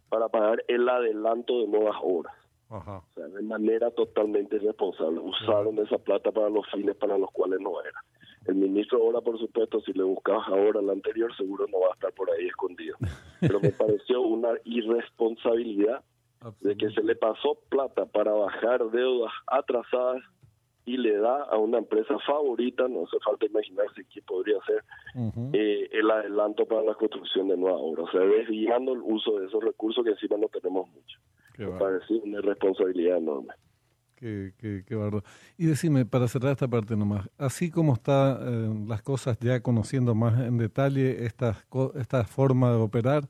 para 0.08 0.30
pagar 0.30 0.64
el 0.70 0.88
adelanto 0.88 1.60
de 1.60 1.68
nuevas 1.68 1.98
obras. 2.02 2.34
O 2.70 3.04
sea, 3.14 3.28
de 3.28 3.42
manera 3.42 3.92
totalmente 3.92 4.56
irresponsable. 4.56 5.20
Usaron 5.20 5.78
esa 5.80 5.98
plata 5.98 6.32
para 6.32 6.50
los 6.50 6.66
fines 6.72 6.96
para 6.96 7.18
los 7.18 7.30
cuales 7.32 7.60
no 7.60 7.82
era. 7.82 8.02
El 8.46 8.56
ministro 8.56 9.00
ahora, 9.00 9.20
por 9.20 9.38
supuesto, 9.38 9.82
si 9.82 9.92
le 9.92 10.04
buscabas 10.04 10.48
ahora 10.48 10.82
la 10.82 10.94
anterior, 10.94 11.36
seguro 11.36 11.66
no 11.68 11.82
va 11.82 11.90
a 11.90 11.94
estar 11.94 12.14
por 12.14 12.32
ahí 12.32 12.48
escondido. 12.48 12.96
Pero 13.42 13.60
me 13.60 13.72
pareció 13.72 14.22
una 14.22 14.52
irresponsabilidad 14.64 16.02
de 16.62 16.78
que 16.78 16.90
se 16.92 17.04
le 17.04 17.16
pasó 17.16 17.58
plata 17.70 18.06
para 18.06 18.32
bajar 18.32 18.90
deudas 18.90 19.34
atrasadas 19.48 20.24
y 20.86 20.98
le 20.98 21.18
da 21.18 21.44
a 21.44 21.58
una 21.58 21.78
empresa 21.78 22.18
favorita, 22.26 22.88
no 22.88 23.04
hace 23.04 23.20
falta 23.24 23.46
imaginarse 23.46 24.04
qué 24.12 24.22
podría 24.24 24.58
ser, 24.66 24.84
eh, 25.54 25.90
el 25.92 26.10
adelanto 26.10 26.66
para 26.66 26.84
la 26.84 26.96
construcción 26.96 27.48
de 27.50 27.58
nuevas 27.58 27.80
obras, 27.82 28.08
o 28.10 28.12
sea, 28.12 28.22
desviando 28.22 28.94
el 28.94 29.02
uso 29.04 29.40
de 29.40 29.48
esos 29.48 29.64
recursos 29.64 30.04
que 30.04 30.12
encima 30.12 30.38
no 30.38 30.48
tenemos 30.48 30.90
mucho. 30.90 31.20
Me 31.58 31.68
parece 31.78 32.16
una 32.16 32.42
responsabilidad 32.42 33.18
enorme. 33.18 33.54
Qué, 34.16 34.54
qué, 34.58 34.84
qué 34.86 34.96
barro. 34.96 35.24
Y 35.58 35.66
decime, 35.66 36.06
para 36.06 36.28
cerrar 36.28 36.54
esta 36.54 36.68
parte 36.68 36.96
nomás, 36.96 37.30
así 37.38 37.70
como 37.70 37.94
están 37.94 38.38
eh, 38.42 38.86
las 38.88 39.02
cosas 39.04 39.38
ya 39.40 39.62
conociendo 39.62 40.16
más 40.16 40.40
en 40.42 40.58
detalle 40.58 41.26
esta, 41.26 41.58
esta 41.96 42.24
forma 42.24 42.72
de 42.72 42.78
operar 42.78 43.24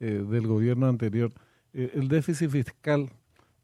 eh, 0.00 0.24
del 0.28 0.46
gobierno 0.46 0.86
anterior, 0.86 1.32
el 1.72 2.08
déficit 2.08 2.50
fiscal, 2.50 3.10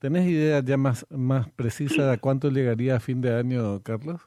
¿tenés 0.05 0.27
idea 0.27 0.61
ya 0.63 0.77
más, 0.77 1.07
más 1.11 1.49
precisa 1.53 2.11
de 2.11 2.19
cuánto 2.19 2.51
llegaría 2.51 2.97
a 2.97 3.01
fin 3.01 3.23
de 3.23 3.35
año, 3.35 3.83
Carlos? 3.83 4.21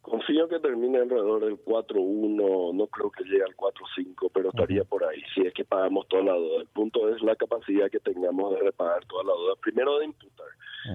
Confío 0.00 0.48
que 0.48 0.58
termine 0.60 0.96
alrededor 0.96 1.44
del 1.44 1.62
4.1, 1.62 2.72
no 2.74 2.86
creo 2.86 3.10
que 3.10 3.22
llegue 3.24 3.42
al 3.42 3.54
4.5, 3.54 4.30
pero 4.32 4.48
estaría 4.48 4.82
por 4.84 5.04
ahí, 5.04 5.20
si 5.34 5.42
es 5.42 5.52
que 5.52 5.62
pagamos 5.62 6.08
toda 6.08 6.22
la 6.22 6.32
deuda. 6.32 6.62
El 6.62 6.68
punto 6.68 7.14
es 7.14 7.22
la 7.22 7.36
capacidad 7.36 7.90
que 7.90 8.00
tengamos 8.00 8.54
de 8.54 8.60
repagar 8.60 9.04
toda 9.04 9.24
la 9.24 9.32
deuda, 9.34 9.56
primero 9.60 9.98
de 9.98 10.06
imputar, 10.06 10.46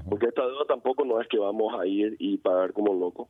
porque 0.09 0.25
esta 0.25 0.41
deuda 0.41 0.65
tampoco 0.67 1.05
no 1.05 1.21
es 1.21 1.27
que 1.27 1.37
vamos 1.37 1.79
a 1.79 1.85
ir 1.85 2.15
y 2.17 2.39
pagar 2.39 2.73
como 2.73 2.95
loco. 2.95 3.29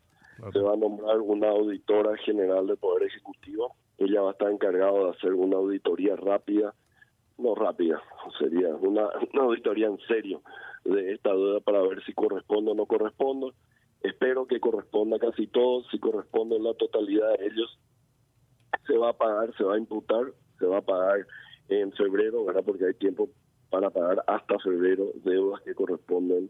Se 0.53 0.59
va 0.59 0.75
a 0.75 0.77
nombrar 0.77 1.19
una 1.19 1.49
auditora 1.49 2.15
general 2.19 2.67
del 2.67 2.77
Poder 2.77 3.05
Ejecutivo, 3.05 3.75
ella 3.97 4.21
va 4.21 4.29
a 4.29 4.31
estar 4.31 4.49
encargada 4.49 4.97
de 4.97 5.09
hacer 5.09 5.33
una 5.33 5.57
auditoría 5.57 6.15
rápida 6.15 6.73
no 7.39 7.55
rápida, 7.55 8.01
sería 8.37 8.69
una, 8.81 9.09
auditoría 9.39 9.87
en 9.87 9.97
serio 10.07 10.41
de 10.85 11.13
esta 11.13 11.29
deuda 11.29 11.59
para 11.61 11.81
ver 11.81 12.03
si 12.03 12.13
corresponde 12.13 12.71
o 12.71 12.75
no 12.75 12.85
corresponde. 12.85 13.53
Espero 14.01 14.47
que 14.47 14.59
corresponda 14.59 15.19
casi 15.19 15.47
todo, 15.47 15.83
si 15.91 15.99
corresponde 15.99 16.57
la 16.59 16.73
totalidad 16.73 17.37
de 17.37 17.47
ellos, 17.47 17.79
se 18.87 18.97
va 18.97 19.09
a 19.09 19.17
pagar, 19.17 19.53
se 19.57 19.63
va 19.63 19.75
a 19.75 19.77
imputar, 19.77 20.31
se 20.57 20.65
va 20.65 20.77
a 20.77 20.81
pagar 20.81 21.25
en 21.67 21.91
febrero, 21.93 22.45
¿verdad? 22.45 22.63
Porque 22.65 22.85
hay 22.85 22.93
tiempo 22.93 23.29
para 23.69 23.89
pagar 23.89 24.23
hasta 24.27 24.57
febrero 24.59 25.11
deudas 25.23 25.61
que 25.61 25.75
corresponden 25.75 26.49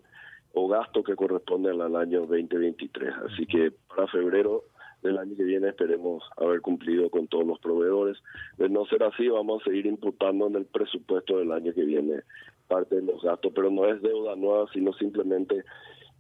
o 0.53 0.67
gastos 0.67 1.03
que 1.03 1.15
corresponden 1.15 1.81
al 1.81 1.95
año 1.95 2.21
2023. 2.21 3.13
Así 3.31 3.45
que 3.45 3.71
para 3.87 4.07
febrero 4.07 4.63
del 5.01 5.17
año 5.17 5.35
que 5.35 5.43
viene 5.43 5.69
esperemos 5.69 6.23
haber 6.37 6.61
cumplido 6.61 7.09
con 7.09 7.27
todos 7.27 7.45
los 7.45 7.59
proveedores. 7.59 8.17
De 8.57 8.69
no 8.69 8.85
ser 8.85 9.03
así, 9.03 9.27
vamos 9.27 9.61
a 9.61 9.65
seguir 9.65 9.85
imputando 9.85 10.47
en 10.47 10.55
el 10.55 10.65
presupuesto 10.65 11.37
del 11.37 11.51
año 11.51 11.73
que 11.73 11.83
viene 11.83 12.21
parte 12.67 12.95
de 12.95 13.01
los 13.01 13.21
gastos, 13.21 13.51
pero 13.55 13.71
no 13.71 13.85
es 13.85 14.01
deuda 14.01 14.35
nueva, 14.35 14.67
sino 14.73 14.93
simplemente 14.93 15.63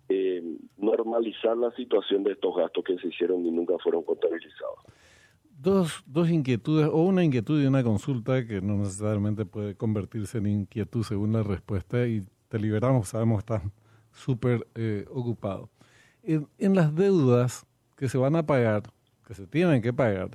eh, 0.09 0.43
normalizar 0.77 1.55
la 1.55 1.71
situación 1.71 2.23
de 2.23 2.31
estos 2.31 2.55
gastos 2.55 2.83
que 2.83 2.97
se 2.97 3.07
hicieron 3.07 3.45
y 3.45 3.51
nunca 3.51 3.75
fueron 3.83 4.03
contabilizados. 4.03 4.79
Dos, 5.61 6.03
dos 6.07 6.29
inquietudes, 6.29 6.87
o 6.87 7.03
una 7.03 7.23
inquietud 7.23 7.61
y 7.61 7.65
una 7.65 7.83
consulta 7.83 8.47
que 8.47 8.61
no 8.61 8.77
necesariamente 8.77 9.45
puede 9.45 9.75
convertirse 9.75 10.37
en 10.37 10.47
inquietud 10.47 11.03
según 11.03 11.33
la 11.33 11.43
respuesta, 11.43 12.07
y 12.07 12.23
te 12.47 12.57
liberamos, 12.57 13.09
sabemos 13.09 13.43
que 13.43 13.53
estás 13.53 13.71
súper 14.11 14.65
eh, 14.75 15.05
ocupado. 15.09 15.69
en 16.23 16.75
las 16.75 16.95
deudas, 16.95 17.67
que 17.99 18.07
se 18.07 18.17
van 18.17 18.37
a 18.37 18.45
pagar, 18.45 18.83
que 19.27 19.33
se 19.33 19.45
tienen 19.45 19.81
que 19.81 19.91
pagar, 19.91 20.29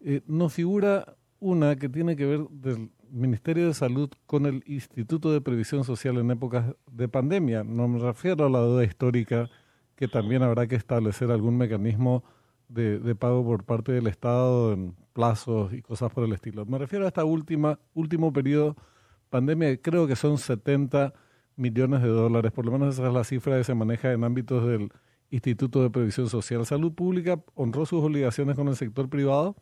eh, 0.00 0.22
nos 0.26 0.54
figura 0.54 1.14
una 1.40 1.76
que 1.76 1.90
tiene 1.90 2.16
que 2.16 2.24
ver 2.24 2.48
del 2.48 2.90
Ministerio 3.10 3.66
de 3.66 3.74
Salud 3.74 4.08
con 4.24 4.46
el 4.46 4.64
Instituto 4.66 5.30
de 5.30 5.42
Previsión 5.42 5.84
Social 5.84 6.16
en 6.16 6.30
épocas 6.30 6.74
de 6.90 7.08
pandemia. 7.08 7.64
No 7.64 7.86
me 7.86 7.98
refiero 7.98 8.46
a 8.46 8.48
la 8.48 8.60
deuda 8.60 8.84
histórica, 8.84 9.50
que 9.94 10.08
también 10.08 10.42
habrá 10.42 10.66
que 10.66 10.74
establecer 10.74 11.30
algún 11.30 11.58
mecanismo 11.58 12.24
de, 12.68 12.98
de, 12.98 13.14
pago 13.14 13.44
por 13.44 13.64
parte 13.64 13.92
del 13.92 14.06
Estado 14.06 14.72
en 14.72 14.96
plazos 15.12 15.74
y 15.74 15.82
cosas 15.82 16.10
por 16.14 16.24
el 16.24 16.32
estilo. 16.32 16.64
Me 16.64 16.78
refiero 16.78 17.04
a 17.04 17.08
esta 17.08 17.26
última, 17.26 17.78
último 17.92 18.32
periodo 18.32 18.74
pandemia, 19.28 19.76
creo 19.82 20.06
que 20.06 20.16
son 20.16 20.38
70 20.38 21.12
millones 21.56 22.00
de 22.00 22.08
dólares, 22.08 22.52
por 22.52 22.64
lo 22.64 22.72
menos 22.72 22.94
esa 22.94 23.06
es 23.06 23.12
la 23.12 23.24
cifra 23.24 23.58
que 23.58 23.64
se 23.64 23.74
maneja 23.74 24.12
en 24.12 24.24
ámbitos 24.24 24.66
del 24.66 24.90
Instituto 25.32 25.82
de 25.82 25.90
Previsión 25.90 26.28
Social 26.28 26.64
Salud 26.64 26.92
Pública 26.92 27.42
honró 27.54 27.84
sus 27.86 28.04
obligaciones 28.04 28.54
con 28.54 28.68
el 28.68 28.76
sector 28.76 29.08
privado 29.08 29.56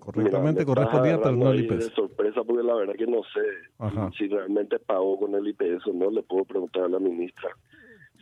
correctamente 0.00 0.64
correspondía 0.64 1.20
pero 1.22 1.36
no 1.36 1.50
el 1.50 1.64
IPS. 1.64 1.88
De 1.88 1.94
sorpresa 1.94 2.42
porque 2.42 2.62
la 2.62 2.74
verdad 2.74 2.94
que 2.94 3.06
no 3.06 3.22
sé 3.32 4.10
si 4.16 4.28
realmente 4.28 4.78
pagó 4.78 5.18
con 5.18 5.34
el 5.34 5.46
IPS 5.46 5.86
o 5.86 5.92
no, 5.92 6.10
le 6.10 6.22
puedo 6.22 6.44
preguntar 6.44 6.84
a 6.84 6.88
la 6.88 6.98
ministra 6.98 7.50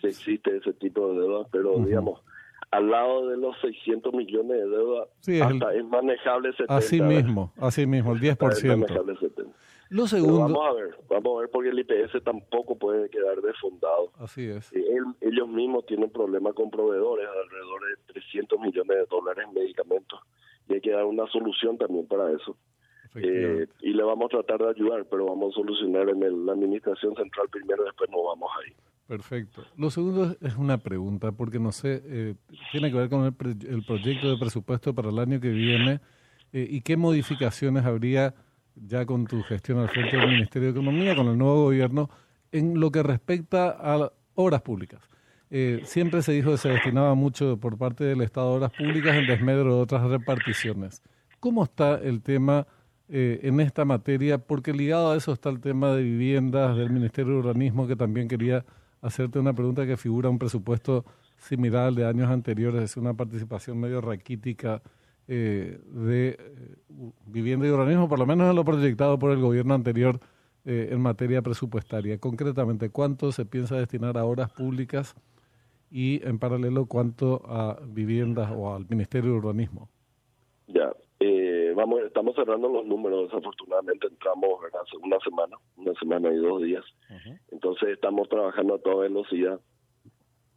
si 0.00 0.08
existe 0.08 0.56
ese 0.56 0.73
tipo 0.75 1.08
de 1.08 1.20
deuda, 1.20 1.47
pero 1.50 1.78
digamos, 1.80 2.20
al 2.70 2.90
lado 2.90 3.28
de 3.28 3.37
los 3.37 3.56
600 3.61 4.12
millones 4.14 4.56
de 4.58 4.68
deuda, 4.68 5.06
hasta 5.44 5.75
es, 5.75 5.85
manejable 5.85 6.50
70. 6.50 6.76
Así 6.76 7.00
mismo, 7.00 7.52
así 7.56 7.87
mismo, 7.87 8.12
el 8.12 8.20
10%. 8.20 9.47
Es 9.90 9.97
manejable 9.97 10.00
70. 10.00 10.00
Lo 10.00 10.07
segundo. 10.07 10.40
vamos 10.40 10.66
a 10.66 10.73
ver, 10.73 10.99
vamos 11.09 11.37
a 11.37 11.40
ver 11.40 11.50
porque 11.50 11.68
el 11.71 11.78
IPS 11.78 12.23
tampoco 12.25 12.76
puede 12.76 13.09
quedar 13.09 13.40
desfondado. 13.40 14.12
Así 14.18 14.49
es. 14.49 14.71
ellos 14.73 15.49
mismos 15.49 15.87
tienen 15.87 16.11
problemas 16.11 16.54
con 16.54 16.71
proveedores, 16.71 17.26
alrededor 17.26 17.80
de 17.83 18.12
300 18.12 18.61
millones 18.61 18.97
de 18.97 19.07
dólares 19.07 19.45
en 19.47 19.54
medicamentos. 19.54 20.21
Y 20.68 20.75
hay 20.75 20.80
que 20.80 20.90
dar 20.90 21.04
una 21.04 21.26
solución 21.28 21.78
también 21.78 22.07
para 22.07 22.30
eso. 22.33 22.57
Eh, 23.14 23.66
y 23.80 23.95
le 23.95 24.02
vamos 24.02 24.26
a 24.26 24.42
tratar 24.42 24.59
de 24.61 24.71
ayudar, 24.71 25.07
pero 25.11 25.26
vamos 25.26 25.52
a 25.52 25.57
solucionar 25.57 26.09
en 26.11 26.47
la 26.47 26.52
administración 26.52 27.14
central 27.16 27.49
primero, 27.50 27.83
después 27.85 28.11
nos 28.11 28.21
vamos 28.25 28.50
ahí. 28.62 28.73
Perfecto. 29.07 29.62
Lo 29.78 29.88
segundo 29.88 30.37
es 30.42 30.57
una 30.57 30.76
pregunta, 30.76 31.33
porque 31.33 31.59
no 31.59 31.73
sé, 31.73 32.02
eh, 32.04 32.35
tiene 32.71 32.90
que 32.90 32.99
ver 32.99 33.09
con 33.09 33.25
el, 33.25 33.35
el 33.66 33.83
proyecto 33.83 34.30
de 34.30 34.37
presupuesto 34.37 34.95
para 34.95 35.09
el 35.09 35.18
año 35.18 35.40
que 35.40 35.49
viene 35.49 36.00
y 36.52 36.80
qué 36.80 36.97
modificaciones 36.97 37.85
habría 37.85 38.35
ya 38.87 39.06
con 39.06 39.26
tu 39.26 39.42
gestión 39.42 39.78
al 39.78 39.88
frente 39.88 40.16
del 40.16 40.28
Ministerio 40.28 40.73
de 40.73 40.80
Economía, 40.80 41.16
con 41.16 41.28
el 41.28 41.38
nuevo 41.38 41.64
gobierno, 41.64 42.11
en 42.52 42.78
lo 42.80 42.90
que 42.90 43.02
respecta 43.02 43.70
a 43.70 44.11
obras 44.35 44.62
públicas. 44.62 45.00
Eh, 45.50 45.80
siempre 45.85 46.23
se 46.23 46.32
dijo 46.32 46.50
que 46.52 46.58
se 46.58 46.68
destinaba 46.68 47.14
mucho 47.14 47.56
por 47.58 47.78
parte 47.78 48.04
del 48.04 48.20
Estado 48.20 48.49
a 48.49 48.56
obras 48.56 48.73
públicas 48.73 49.16
en 49.16 49.26
desmedro 49.26 49.76
de 49.76 49.80
otras 49.80 50.02
reparticiones. 50.08 51.02
¿Cómo 51.40 51.64
está 51.64 51.94
el 51.94 52.20
tema 52.20 52.66
eh, 53.08 53.40
en 53.42 53.61
esta 53.61 53.85
materia? 53.85 54.38
Porque 54.38 54.73
ligado 54.73 55.12
a 55.12 55.16
eso 55.16 55.32
está 55.32 55.49
el 55.49 55.61
tema 55.61 55.92
de 55.92 56.02
viviendas 56.02 56.76
del 56.76 56.90
Ministerio 56.90 57.32
de 57.35 57.38
Urbanismo, 57.38 57.87
que 57.87 57.97
también 57.97 58.28
quería 58.28 58.64
hacerte 59.00 59.38
una 59.38 59.54
pregunta 59.54 59.87
que 59.87 59.97
figura 59.97 60.28
un 60.28 60.38
presupuesto 60.38 61.04
similar 61.38 61.88
al 61.88 61.94
de 61.94 62.06
años 62.06 62.30
anteriores, 62.30 62.82
es 62.82 62.97
una 62.97 63.14
participación 63.14 63.78
medio 63.78 64.00
raquítica 64.00 64.82
eh, 65.28 65.78
de 65.87 66.38
vivienda 67.26 67.66
y 67.66 67.70
urbanismo, 67.70 68.08
por 68.08 68.18
lo 68.18 68.26
menos 68.26 68.50
en 68.50 68.56
lo 68.56 68.64
proyectado 68.64 69.18
por 69.18 69.30
el 69.30 69.40
gobierno 69.40 69.75
anterior 69.75 70.18
en 70.64 71.00
materia 71.00 71.40
presupuestaria. 71.40 72.18
Concretamente, 72.18 72.90
¿cuánto 72.90 73.32
se 73.32 73.47
piensa 73.47 73.76
destinar 73.76 74.18
a 74.18 74.26
obras 74.26 74.50
públicas 74.50 75.16
y 75.90 76.26
en 76.26 76.38
paralelo 76.38 76.87
cuánto 76.87 77.42
a 77.47 77.78
viviendas 77.87 78.50
o 78.54 78.75
al 78.75 78.87
Ministerio 78.88 79.32
de 79.32 79.38
Urbanismo. 79.38 79.88
Ya, 80.66 80.92
eh, 81.20 81.73
vamos, 81.75 82.02
estamos 82.02 82.35
cerrando 82.35 82.68
los 82.68 82.85
números, 82.85 83.30
desafortunadamente 83.30 84.06
entramos 84.06 84.61
hace 84.64 84.97
una 84.99 85.18
semana, 85.20 85.56
una 85.76 85.94
semana 85.94 86.30
y 86.30 86.37
dos 86.37 86.62
días, 86.62 86.85
entonces 87.50 87.90
estamos 87.90 88.28
trabajando 88.28 88.75
a 88.75 88.78
toda 88.78 89.04
velocidad 89.04 89.61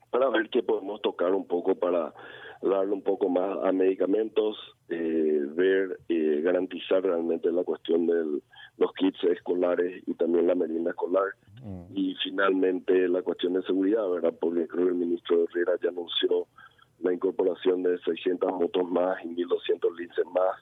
para 0.09 0.29
ver 0.29 0.49
qué 0.49 0.61
podemos 0.61 1.01
tocar 1.01 1.33
un 1.33 1.47
poco 1.47 1.75
para 1.75 2.13
darle 2.61 2.93
un 2.93 3.01
poco 3.01 3.29
más 3.29 3.57
a 3.63 3.71
medicamentos, 3.71 4.57
eh, 4.89 5.41
ver, 5.55 5.99
eh, 6.09 6.41
garantizar 6.43 7.03
realmente 7.03 7.51
la 7.51 7.63
cuestión 7.63 8.05
de 8.05 8.41
los 8.77 8.93
kits 8.93 9.23
escolares 9.23 10.03
y 10.07 10.13
también 10.13 10.47
la 10.47 10.55
merienda 10.55 10.91
escolar. 10.91 11.25
Mm. 11.63 11.83
Y 11.95 12.15
finalmente 12.23 13.07
la 13.07 13.21
cuestión 13.21 13.53
de 13.53 13.63
seguridad, 13.63 14.07
¿verdad? 14.09 14.33
Porque 14.39 14.67
creo 14.67 14.85
que 14.85 14.91
el 14.91 14.97
ministro 14.97 15.43
Herrera 15.43 15.73
ya 15.81 15.89
anunció 15.89 16.47
la 16.99 17.13
incorporación 17.13 17.83
de 17.83 17.97
600 17.99 18.51
motos 18.51 18.89
más 18.89 19.17
y 19.25 19.29
1200 19.29 19.97
linces 19.97 20.25
más. 20.33 20.55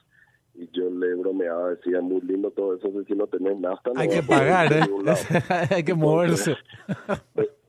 Y 0.54 0.68
yo 0.72 0.90
le 0.90 1.14
bromeaba, 1.14 1.70
decía, 1.70 2.00
muy 2.00 2.20
lindo 2.22 2.50
todo 2.50 2.74
eso, 2.74 2.88
si 3.06 3.14
no 3.14 3.26
tenés 3.26 3.58
nafta. 3.58 3.92
Hay 3.94 4.08
que 4.08 4.22
pagar, 4.22 4.72
¿eh? 4.72 4.80
Hay 5.70 5.84
que 5.84 5.94
moverse. 5.94 6.56
Entonces 7.36 7.59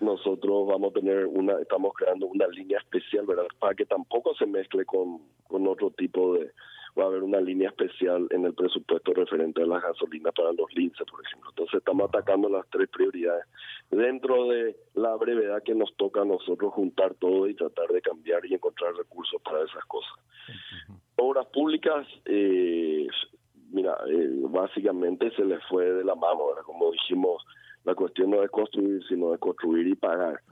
nosotros 0.00 0.66
vamos 0.66 0.90
a 0.90 1.00
tener 1.00 1.26
una, 1.26 1.60
estamos 1.60 1.92
creando 1.94 2.26
una 2.26 2.46
línea 2.48 2.78
especial, 2.78 3.26
¿verdad? 3.26 3.46
Para 3.58 3.74
que 3.74 3.86
tampoco 3.86 4.34
se 4.34 4.46
mezcle 4.46 4.84
con, 4.84 5.20
con 5.46 5.66
otro 5.66 5.90
tipo 5.90 6.34
de, 6.34 6.52
va 6.98 7.04
a 7.04 7.06
haber 7.06 7.22
una 7.22 7.40
línea 7.40 7.68
especial 7.68 8.26
en 8.30 8.44
el 8.44 8.54
presupuesto 8.54 9.12
referente 9.14 9.62
a 9.62 9.66
la 9.66 9.80
gasolina 9.80 10.32
para 10.32 10.52
los 10.52 10.72
linces, 10.74 11.06
por 11.08 11.24
ejemplo. 11.24 11.50
Entonces 11.50 11.78
estamos 11.78 12.08
atacando 12.08 12.48
las 12.48 12.68
tres 12.70 12.88
prioridades 12.88 13.44
dentro 13.90 14.48
de 14.48 14.76
la 14.94 15.14
brevedad 15.16 15.62
que 15.62 15.74
nos 15.74 15.94
toca 15.96 16.22
a 16.22 16.24
nosotros 16.24 16.72
juntar 16.74 17.14
todo 17.14 17.46
y 17.46 17.54
tratar 17.54 17.88
de 17.88 18.02
cambiar 18.02 18.44
y 18.46 18.54
encontrar 18.54 18.94
recursos 18.94 19.40
para 19.42 19.64
esas 19.64 19.84
cosas. 19.84 20.12
Obras 21.16 21.46
públicas, 21.46 22.06
eh, 22.24 23.06
mira, 23.70 23.96
eh, 24.08 24.30
básicamente 24.48 25.30
se 25.32 25.44
les 25.44 25.62
fue 25.68 25.84
de 25.92 26.04
la 26.04 26.14
mano, 26.14 26.48
¿verdad? 26.48 26.62
como 26.62 26.90
dijimos 26.92 27.44
la 27.88 27.94
cuestión 27.94 28.28
no 28.28 28.42
es 28.42 28.50
construir, 28.50 29.02
sino 29.08 29.32
de 29.32 29.38
construir 29.38 29.86
y 29.86 29.94
pagar. 29.94 30.42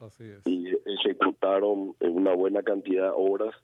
Y 0.47 0.69
ejecutaron 0.87 1.95
una 2.01 2.33
buena 2.33 2.63
cantidad 2.63 3.11
de 3.11 3.15
obras, 3.15 3.55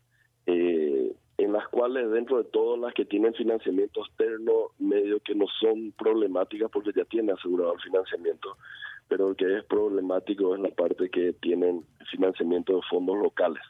eh, 0.45 1.17
en 1.38 1.52
las 1.55 1.67
cuales 1.69 2.11
dentro 2.11 2.37
de 2.37 2.45
todas 2.50 2.79
las 2.79 2.93
que 2.93 3.07
tienen 3.07 3.33
financiamiento 3.33 4.05
externo, 4.05 4.52
medio 4.79 5.21
que 5.21 5.35
no 5.35 5.47
son 5.59 5.93
problemáticas 5.93 6.71
porque 6.71 6.93
ya 6.95 7.07
tienen 7.07 7.35
asegurado 7.35 7.73
el 7.73 7.81
financiamiento, 7.81 8.59
pero 9.08 9.30
lo 9.30 9.35
que 9.35 9.56
es 9.56 9.65
problemático 9.65 10.54
es 10.54 10.61
la 10.61 10.69
parte 10.69 11.08
que 11.08 11.32
tienen 11.32 11.82
financiamiento 12.11 12.76
de 12.76 12.82
fondos 12.91 13.17
locales 13.17 13.63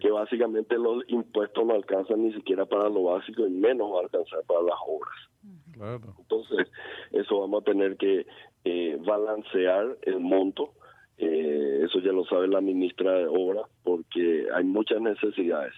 que 0.00 0.10
básicamente 0.10 0.78
los 0.78 1.04
impuestos 1.08 1.66
no 1.66 1.74
alcanzan 1.74 2.22
ni 2.22 2.32
siquiera 2.32 2.64
para 2.64 2.88
lo 2.88 3.04
básico 3.04 3.46
y 3.46 3.50
menos 3.50 3.92
va 3.92 3.98
a 3.98 4.02
alcanzar 4.04 4.42
para 4.46 4.62
las 4.62 4.78
obras. 4.86 6.02
Entonces, 6.18 6.68
eso 7.12 7.40
vamos 7.40 7.60
a 7.60 7.64
tener 7.64 7.96
que 7.96 8.26
eh, 8.64 8.98
balancear 9.04 9.96
el 10.02 10.20
monto. 10.20 10.72
Eh, 11.18 11.80
eso 11.84 12.00
ya 12.00 12.12
lo 12.12 12.24
sabe 12.24 12.48
la 12.48 12.60
ministra 12.60 13.12
de 13.12 13.26
Obras, 13.26 13.66
porque 13.84 14.46
hay 14.54 14.64
muchas 14.64 15.00
necesidades. 15.00 15.74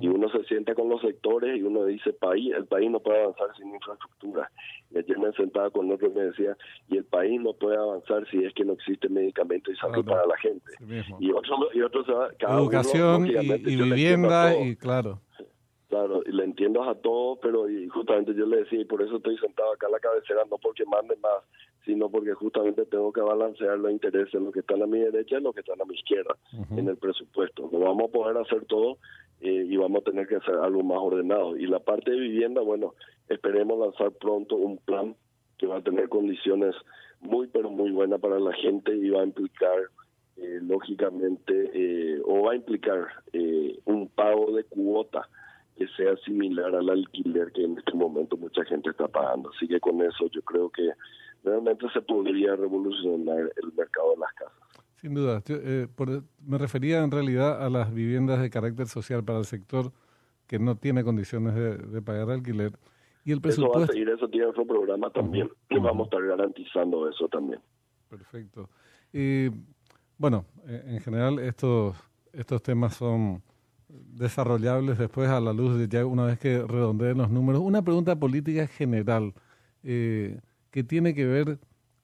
Y 0.00 0.06
uno 0.06 0.28
se 0.28 0.44
sienta 0.44 0.74
con 0.74 0.90
los 0.90 1.00
sectores 1.00 1.58
y 1.58 1.62
uno 1.62 1.86
dice, 1.86 2.12
país, 2.12 2.52
el 2.54 2.66
país 2.66 2.90
no 2.90 3.00
puede 3.00 3.22
avanzar 3.22 3.48
sin 3.56 3.74
infraestructura. 3.74 4.50
Y 4.90 4.98
ayer 4.98 5.18
me 5.18 5.32
sentaba 5.32 5.70
con 5.70 5.90
otro 5.90 6.12
que 6.12 6.14
me 6.14 6.26
decía, 6.26 6.56
y 6.88 6.98
el 6.98 7.04
país 7.04 7.40
no 7.40 7.54
puede 7.54 7.78
avanzar 7.78 8.28
si 8.30 8.44
es 8.44 8.52
que 8.52 8.66
no 8.66 8.74
existe 8.74 9.08
medicamento 9.08 9.72
y 9.72 9.76
salud 9.76 10.04
para 10.04 10.26
la 10.26 10.36
gente. 10.36 10.72
y 11.18 11.32
otro, 11.32 11.70
y 11.72 11.80
otro 11.80 12.04
se 12.04 12.12
va, 12.12 12.28
Educación 12.58 13.26
y, 13.26 13.30
y 13.30 13.76
vivienda 13.76 14.54
y 14.54 14.76
claro. 14.76 15.20
Claro, 15.92 16.22
y 16.24 16.32
le 16.32 16.44
entiendo 16.44 16.82
a 16.84 16.94
todos, 16.94 17.38
pero 17.42 17.68
y 17.68 17.86
justamente 17.88 18.32
yo 18.32 18.46
le 18.46 18.62
decía, 18.62 18.80
y 18.80 18.86
por 18.86 19.02
eso 19.02 19.18
estoy 19.18 19.36
sentado 19.36 19.74
acá 19.74 19.88
a 19.88 19.90
la 19.90 19.98
cabecera, 19.98 20.40
no 20.50 20.56
porque 20.56 20.86
mande 20.86 21.14
más, 21.16 21.44
sino 21.84 22.08
porque 22.08 22.32
justamente 22.32 22.86
tengo 22.86 23.12
que 23.12 23.20
balancear 23.20 23.78
los 23.78 23.92
intereses, 23.92 24.40
los 24.40 24.54
que 24.54 24.60
están 24.60 24.82
a 24.82 24.86
mi 24.86 25.00
derecha 25.00 25.36
y 25.36 25.42
los 25.42 25.52
que 25.52 25.60
están 25.60 25.82
a 25.82 25.84
mi 25.84 25.94
izquierda 25.94 26.34
en 26.70 26.88
el 26.88 26.96
presupuesto. 26.96 27.68
No 27.70 27.80
vamos 27.80 28.08
a 28.08 28.12
poder 28.12 28.38
hacer 28.38 28.64
todo 28.64 28.96
eh, 29.42 29.66
y 29.68 29.76
vamos 29.76 30.00
a 30.00 30.04
tener 30.10 30.26
que 30.26 30.36
hacer 30.36 30.54
algo 30.54 30.82
más 30.82 30.96
ordenado. 30.98 31.58
Y 31.58 31.66
la 31.66 31.80
parte 31.80 32.10
de 32.10 32.20
vivienda, 32.20 32.62
bueno, 32.62 32.94
esperemos 33.28 33.78
lanzar 33.78 34.12
pronto 34.12 34.56
un 34.56 34.78
plan 34.78 35.14
que 35.58 35.66
va 35.66 35.76
a 35.76 35.82
tener 35.82 36.08
condiciones 36.08 36.74
muy, 37.20 37.48
pero 37.48 37.68
muy 37.68 37.90
buenas 37.90 38.18
para 38.18 38.40
la 38.40 38.54
gente 38.54 38.96
y 38.96 39.10
va 39.10 39.20
a 39.20 39.24
implicar, 39.24 39.78
eh, 40.38 40.58
lógicamente, 40.62 41.70
eh, 41.74 42.22
o 42.24 42.44
va 42.44 42.52
a 42.52 42.56
implicar 42.56 43.08
un 43.84 44.08
pago 44.08 44.52
de 44.56 44.64
cuota 44.64 45.28
que 45.82 45.88
sea 45.96 46.16
similar 46.24 46.74
al 46.74 46.88
alquiler 46.90 47.50
que 47.52 47.64
en 47.64 47.78
este 47.78 47.92
momento 47.94 48.36
mucha 48.36 48.64
gente 48.64 48.90
está 48.90 49.08
pagando. 49.08 49.50
Así 49.50 49.66
que 49.66 49.80
con 49.80 50.00
eso 50.02 50.28
yo 50.30 50.42
creo 50.42 50.70
que 50.70 50.90
realmente 51.42 51.86
se 51.92 52.00
podría 52.02 52.54
revolucionar 52.54 53.52
el 53.56 53.72
mercado 53.76 54.12
de 54.12 54.18
las 54.18 54.32
casas. 54.34 54.84
Sin 54.96 55.14
duda. 55.14 55.42
Eh, 55.48 55.88
me 56.46 56.58
refería 56.58 57.02
en 57.02 57.10
realidad 57.10 57.64
a 57.64 57.68
las 57.68 57.92
viviendas 57.92 58.40
de 58.40 58.50
carácter 58.50 58.86
social 58.86 59.24
para 59.24 59.40
el 59.40 59.44
sector 59.44 59.92
que 60.46 60.58
no 60.58 60.76
tiene 60.76 61.02
condiciones 61.02 61.54
de, 61.54 62.02
pagar 62.02 62.30
alquiler. 62.30 62.72
Y 63.24 63.32
el 63.32 63.40
presupuesto... 63.40 63.78
Eso 63.78 63.80
va 63.80 63.84
a 63.84 63.92
seguir, 63.92 64.08
eso 64.08 64.28
tiene 64.28 64.46
otro 64.46 64.64
programa 64.64 65.10
también. 65.10 65.50
Y 65.70 65.78
vamos 65.78 66.02
a 66.02 66.04
estar 66.04 66.26
garantizando 66.26 67.08
eso 67.08 67.26
también. 67.28 67.60
Perfecto. 68.08 68.68
Y 69.12 69.48
bueno, 70.18 70.44
eh, 70.66 70.84
en 70.86 71.00
general 71.00 71.38
estos, 71.40 71.96
estos 72.32 72.62
temas 72.62 72.94
son 72.94 73.42
desarrollables 74.14 74.98
después 74.98 75.28
a 75.28 75.40
la 75.40 75.52
luz 75.52 75.78
de 75.78 75.88
ya 75.88 76.04
una 76.06 76.24
vez 76.24 76.38
que 76.38 76.62
redondeen 76.62 77.18
los 77.18 77.30
números. 77.30 77.62
Una 77.62 77.82
pregunta 77.82 78.16
política 78.16 78.66
general 78.66 79.34
eh, 79.82 80.40
que 80.70 80.82
tiene 80.84 81.14
que 81.14 81.26
ver 81.26 81.58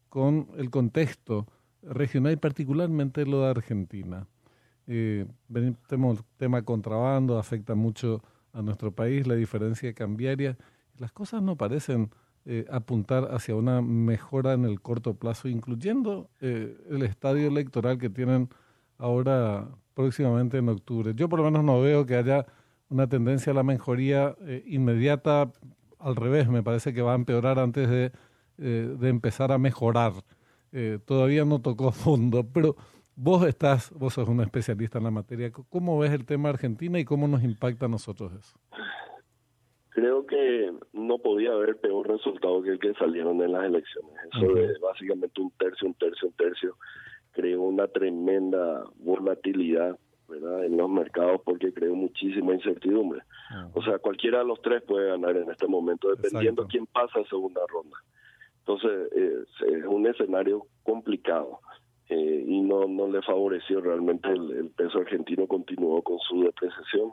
con 0.08 0.48
el 0.56 0.70
contexto 0.70 1.46
regional 1.82 2.32
y 2.32 2.36
particularmente 2.36 3.24
lo 3.26 3.42
de 3.42 3.50
Argentina. 3.50 4.26
Eh, 4.86 5.26
el 5.54 5.76
tema 6.36 6.62
contrabando 6.62 7.38
afecta 7.38 7.74
mucho 7.74 8.22
a 8.52 8.62
nuestro 8.62 8.92
país, 8.92 9.26
la 9.26 9.34
diferencia 9.34 9.92
cambiaria. 9.92 10.56
Las 10.96 11.12
cosas 11.12 11.42
no 11.42 11.56
parecen 11.56 12.10
eh, 12.44 12.64
apuntar 12.70 13.28
hacia 13.34 13.54
una 13.54 13.82
mejora 13.82 14.54
en 14.54 14.64
el 14.64 14.80
corto 14.80 15.14
plazo, 15.14 15.48
incluyendo 15.48 16.30
eh, 16.40 16.76
el 16.88 17.02
estadio 17.02 17.48
electoral 17.48 17.98
que 17.98 18.08
tienen 18.08 18.48
ahora 18.96 19.68
próximamente 19.98 20.58
en 20.58 20.68
octubre. 20.68 21.12
Yo 21.16 21.28
por 21.28 21.40
lo 21.40 21.46
menos 21.46 21.64
no 21.64 21.80
veo 21.80 22.06
que 22.06 22.14
haya 22.14 22.46
una 22.88 23.08
tendencia 23.08 23.50
a 23.50 23.54
la 23.56 23.64
mejoría 23.64 24.36
eh, 24.46 24.62
inmediata, 24.64 25.50
al 25.98 26.14
revés, 26.14 26.48
me 26.48 26.62
parece 26.62 26.94
que 26.94 27.02
va 27.02 27.14
a 27.14 27.16
empeorar 27.16 27.58
antes 27.58 27.90
de, 27.90 28.12
eh, 28.58 28.94
de 28.96 29.08
empezar 29.08 29.50
a 29.50 29.58
mejorar. 29.58 30.12
Eh, 30.70 31.00
todavía 31.04 31.44
no 31.44 31.60
tocó 31.60 31.90
fondo, 32.06 32.46
pero 32.54 32.76
vos 33.16 33.44
estás, 33.44 33.90
vos 33.90 34.14
sos 34.14 34.28
un 34.28 34.40
especialista 34.40 34.98
en 34.98 35.04
la 35.04 35.10
materia, 35.10 35.50
¿cómo 35.50 35.98
ves 35.98 36.12
el 36.12 36.24
tema 36.24 36.50
Argentina 36.50 37.00
y 37.00 37.04
cómo 37.04 37.26
nos 37.26 37.42
impacta 37.42 37.86
a 37.86 37.88
nosotros 37.88 38.32
eso? 38.34 38.56
Creo 39.88 40.24
que 40.28 40.74
no 40.92 41.18
podía 41.18 41.50
haber 41.50 41.76
peor 41.80 42.06
resultado 42.06 42.62
que 42.62 42.70
el 42.70 42.78
que 42.78 42.94
salieron 42.94 43.42
en 43.42 43.50
las 43.50 43.64
elecciones. 43.64 44.14
Eso 44.32 44.54
de 44.54 44.78
básicamente 44.78 45.40
un 45.40 45.50
tercio, 45.58 45.88
un 45.88 45.94
tercio, 45.94 46.28
un 46.28 46.34
tercio 46.34 46.76
creó 47.38 47.62
una 47.62 47.86
tremenda 47.86 48.82
volatilidad 48.96 49.96
¿verdad? 50.28 50.64
en 50.64 50.76
los 50.76 50.90
mercados 50.90 51.40
porque 51.44 51.72
creó 51.72 51.94
muchísima 51.94 52.52
incertidumbre. 52.52 53.22
Ah. 53.50 53.68
O 53.74 53.82
sea, 53.82 54.00
cualquiera 54.00 54.40
de 54.40 54.44
los 54.44 54.60
tres 54.60 54.82
puede 54.82 55.10
ganar 55.10 55.36
en 55.36 55.48
este 55.48 55.68
momento, 55.68 56.08
dependiendo 56.10 56.66
quién 56.66 56.86
pasa 56.86 57.20
a 57.20 57.28
segunda 57.28 57.60
ronda. 57.68 57.96
Entonces, 58.58 59.12
eh, 59.14 59.44
es 59.68 59.84
un 59.86 60.04
escenario 60.08 60.66
complicado 60.82 61.60
eh, 62.08 62.44
y 62.44 62.60
no, 62.60 62.88
no 62.88 63.06
le 63.06 63.22
favoreció 63.22 63.80
realmente 63.80 64.28
el, 64.28 64.72
peso 64.76 64.98
argentino, 64.98 65.46
continuó 65.46 66.02
con 66.02 66.18
su 66.18 66.42
depreciación, 66.42 67.12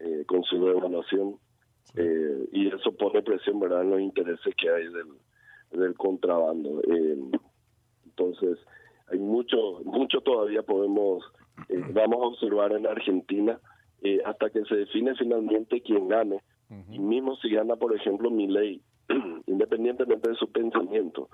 eh, 0.00 0.24
con 0.26 0.42
su 0.44 0.62
devaluación 0.62 1.38
Eh, 1.96 2.48
y 2.52 2.68
eso 2.68 2.92
pone 2.92 3.22
presión, 3.22 3.60
¿verdad?, 3.60 3.82
en 3.82 3.90
los 3.90 4.00
intereses 4.00 4.54
que 4.56 4.68
hay 4.68 4.84
del, 4.88 5.10
del 5.70 5.94
contrabando. 5.94 6.82
Entonces, 8.04 8.58
hay 9.10 9.18
mucho, 9.18 9.80
mucho 9.84 10.20
todavía 10.20 10.62
podemos, 10.62 11.24
eh, 11.68 11.82
vamos 11.92 12.16
a 12.22 12.26
observar 12.26 12.72
en 12.72 12.86
Argentina 12.86 13.58
hasta 14.26 14.50
que 14.50 14.62
se 14.66 14.76
define 14.76 15.14
finalmente 15.14 15.80
quién 15.80 16.08
gane. 16.08 16.42
Y 16.90 16.98
mismo 16.98 17.36
si 17.36 17.50
gana, 17.50 17.76
por 17.76 17.94
ejemplo, 17.94 18.30
mi 18.30 18.48
ley, 18.48 18.82
independientemente 19.46 20.30
de 20.30 20.36
su 20.36 20.50
pensamiento, 20.50 21.28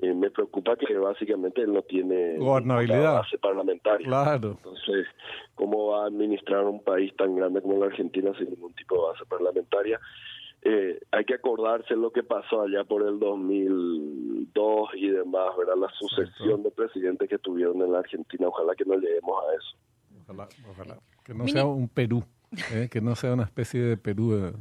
eh, 0.00 0.12
me 0.14 0.30
preocupa 0.30 0.76
que 0.76 0.96
básicamente 0.98 1.62
él 1.62 1.72
no 1.72 1.82
tiene 1.82 2.36
gobernabilidad 2.36 3.14
base 3.14 3.38
parlamentaria. 3.38 4.06
Claro. 4.06 4.56
Entonces, 4.58 5.06
¿cómo 5.54 5.88
va 5.88 6.04
a 6.04 6.06
administrar 6.06 6.64
un 6.64 6.82
país 6.82 7.14
tan 7.16 7.36
grande 7.36 7.62
como 7.62 7.78
la 7.78 7.86
Argentina 7.86 8.32
sin 8.36 8.50
ningún 8.50 8.74
tipo 8.74 8.96
de 8.96 9.12
base 9.12 9.24
parlamentaria? 9.26 10.00
Eh, 10.64 11.00
hay 11.10 11.24
que 11.24 11.34
acordarse 11.34 11.94
lo 11.96 12.12
que 12.12 12.22
pasó 12.22 12.62
allá 12.62 12.84
por 12.84 13.06
el 13.06 13.18
2002 13.18 14.90
y 14.94 15.08
demás, 15.08 15.56
¿verdad? 15.58 15.74
La 15.76 15.90
sucesión 15.98 16.62
de 16.62 16.70
presidentes 16.70 17.28
que 17.28 17.38
tuvieron 17.38 17.82
en 17.82 17.92
la 17.92 17.98
Argentina. 17.98 18.46
Ojalá 18.48 18.74
que 18.76 18.84
no 18.84 18.94
lleguemos 18.94 19.44
a 19.44 19.54
eso. 19.54 19.76
Ojalá, 20.22 20.48
ojalá. 20.70 20.98
Que 21.24 21.34
no 21.34 21.48
sea 21.48 21.64
un 21.64 21.88
Perú, 21.88 22.24
¿eh? 22.72 22.88
que 22.90 23.00
no 23.00 23.16
sea 23.16 23.32
una 23.32 23.44
especie 23.44 23.80
de 23.80 23.96
Perú 23.96 24.52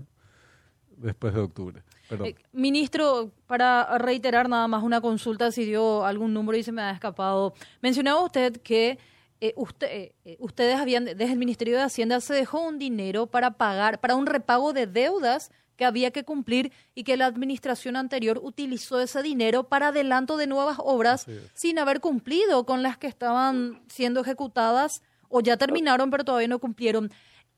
después 0.98 1.34
de 1.34 1.42
octubre. 1.42 1.84
Eh, 2.12 2.36
ministro, 2.52 3.32
para 3.48 3.98
reiterar 3.98 4.50
nada 4.50 4.68
más 4.68 4.84
una 4.84 5.02
consulta, 5.02 5.52
si 5.52 5.66
dio 5.66 6.06
algún 6.06 6.34
número 6.34 6.58
y 6.58 6.64
se 6.64 6.72
me 6.72 6.82
ha 6.82 6.92
escapado. 6.92 7.54
Mencionaba 7.82 8.24
usted 8.24 8.58
que 8.58 9.00
eh, 9.40 9.54
usted, 9.56 10.12
eh, 10.26 10.38
ustedes 10.40 10.76
habían, 10.80 11.06
desde 11.06 11.32
el 11.32 11.38
Ministerio 11.40 11.78
de 11.78 11.84
Hacienda 11.84 12.20
se 12.20 12.34
dejó 12.34 12.62
un 12.62 12.80
dinero 12.80 13.28
para 13.28 13.52
pagar, 13.52 14.00
para 14.00 14.16
un 14.16 14.26
repago 14.26 14.74
de 14.74 14.88
deudas 14.88 15.52
que 15.82 15.86
había 15.86 16.12
que 16.12 16.24
cumplir 16.24 16.72
y 16.94 17.04
que 17.04 17.18
la 17.18 17.26
administración 17.26 17.96
anterior 17.96 18.40
utilizó 18.44 19.02
ese 19.02 19.24
dinero 19.24 19.64
para 19.64 19.88
adelanto 19.88 20.38
de 20.38 20.46
nuevas 20.46 20.78
obras 20.78 21.26
sin 21.56 21.80
haber 21.80 22.02
cumplido 22.02 22.68
con 22.68 22.84
las 22.84 23.00
que 23.00 23.08
estaban 23.08 23.82
siendo 23.88 24.20
ejecutadas 24.20 25.02
o 25.28 25.42
ya 25.42 25.58
terminaron 25.58 26.12
pero 26.12 26.24
todavía 26.24 26.48
no 26.48 26.60
cumplieron. 26.60 27.10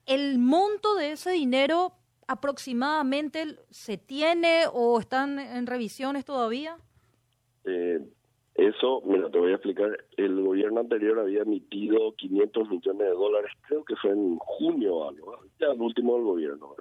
El 0.06 0.40
monto 0.40 0.96
de 0.96 1.12
ese 1.12 1.32
dinero 1.32 1.98
aproximadamente 2.26 3.58
se 3.72 3.98
tiene 3.98 4.68
o 4.72 5.02
están 5.02 5.38
en 5.38 5.68
revisiones 5.68 6.24
todavía? 6.24 6.78
Eh, 7.66 8.00
eso, 8.56 9.02
mira, 9.06 9.30
te 9.32 9.38
voy 9.38 9.52
a 9.52 9.56
explicar. 9.56 9.98
El 10.16 10.42
gobierno 10.42 10.80
anterior 10.80 11.20
había 11.20 11.42
emitido 11.42 12.14
500 12.16 12.70
millones 12.70 13.08
de 13.08 13.14
dólares, 13.14 13.52
creo 13.68 13.84
que 13.84 13.98
fue 13.98 14.12
en 14.12 14.38
junio 14.38 14.96
o 14.96 15.10
algo, 15.10 15.40
ya 15.60 15.68
el 15.68 15.82
último 15.82 16.16
del 16.16 16.24
gobierno. 16.24 16.76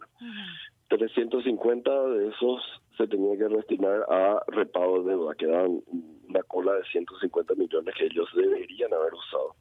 350 0.99 2.09
de 2.09 2.29
esos 2.29 2.63
se 2.99 3.07
tenía 3.07 3.37
que 3.39 3.55
destinar 3.55 4.05
a 4.09 4.43
repago 4.49 5.03
de 5.03 5.11
deuda, 5.11 5.35
quedaban 5.35 5.83
una 6.29 6.43
cola 6.43 6.75
de 6.75 6.85
150 6.85 7.55
millones 7.55 7.95
que 7.97 8.07
ellos 8.07 8.29
deberían 8.35 8.93
haber 8.93 9.15
usado 9.15 9.55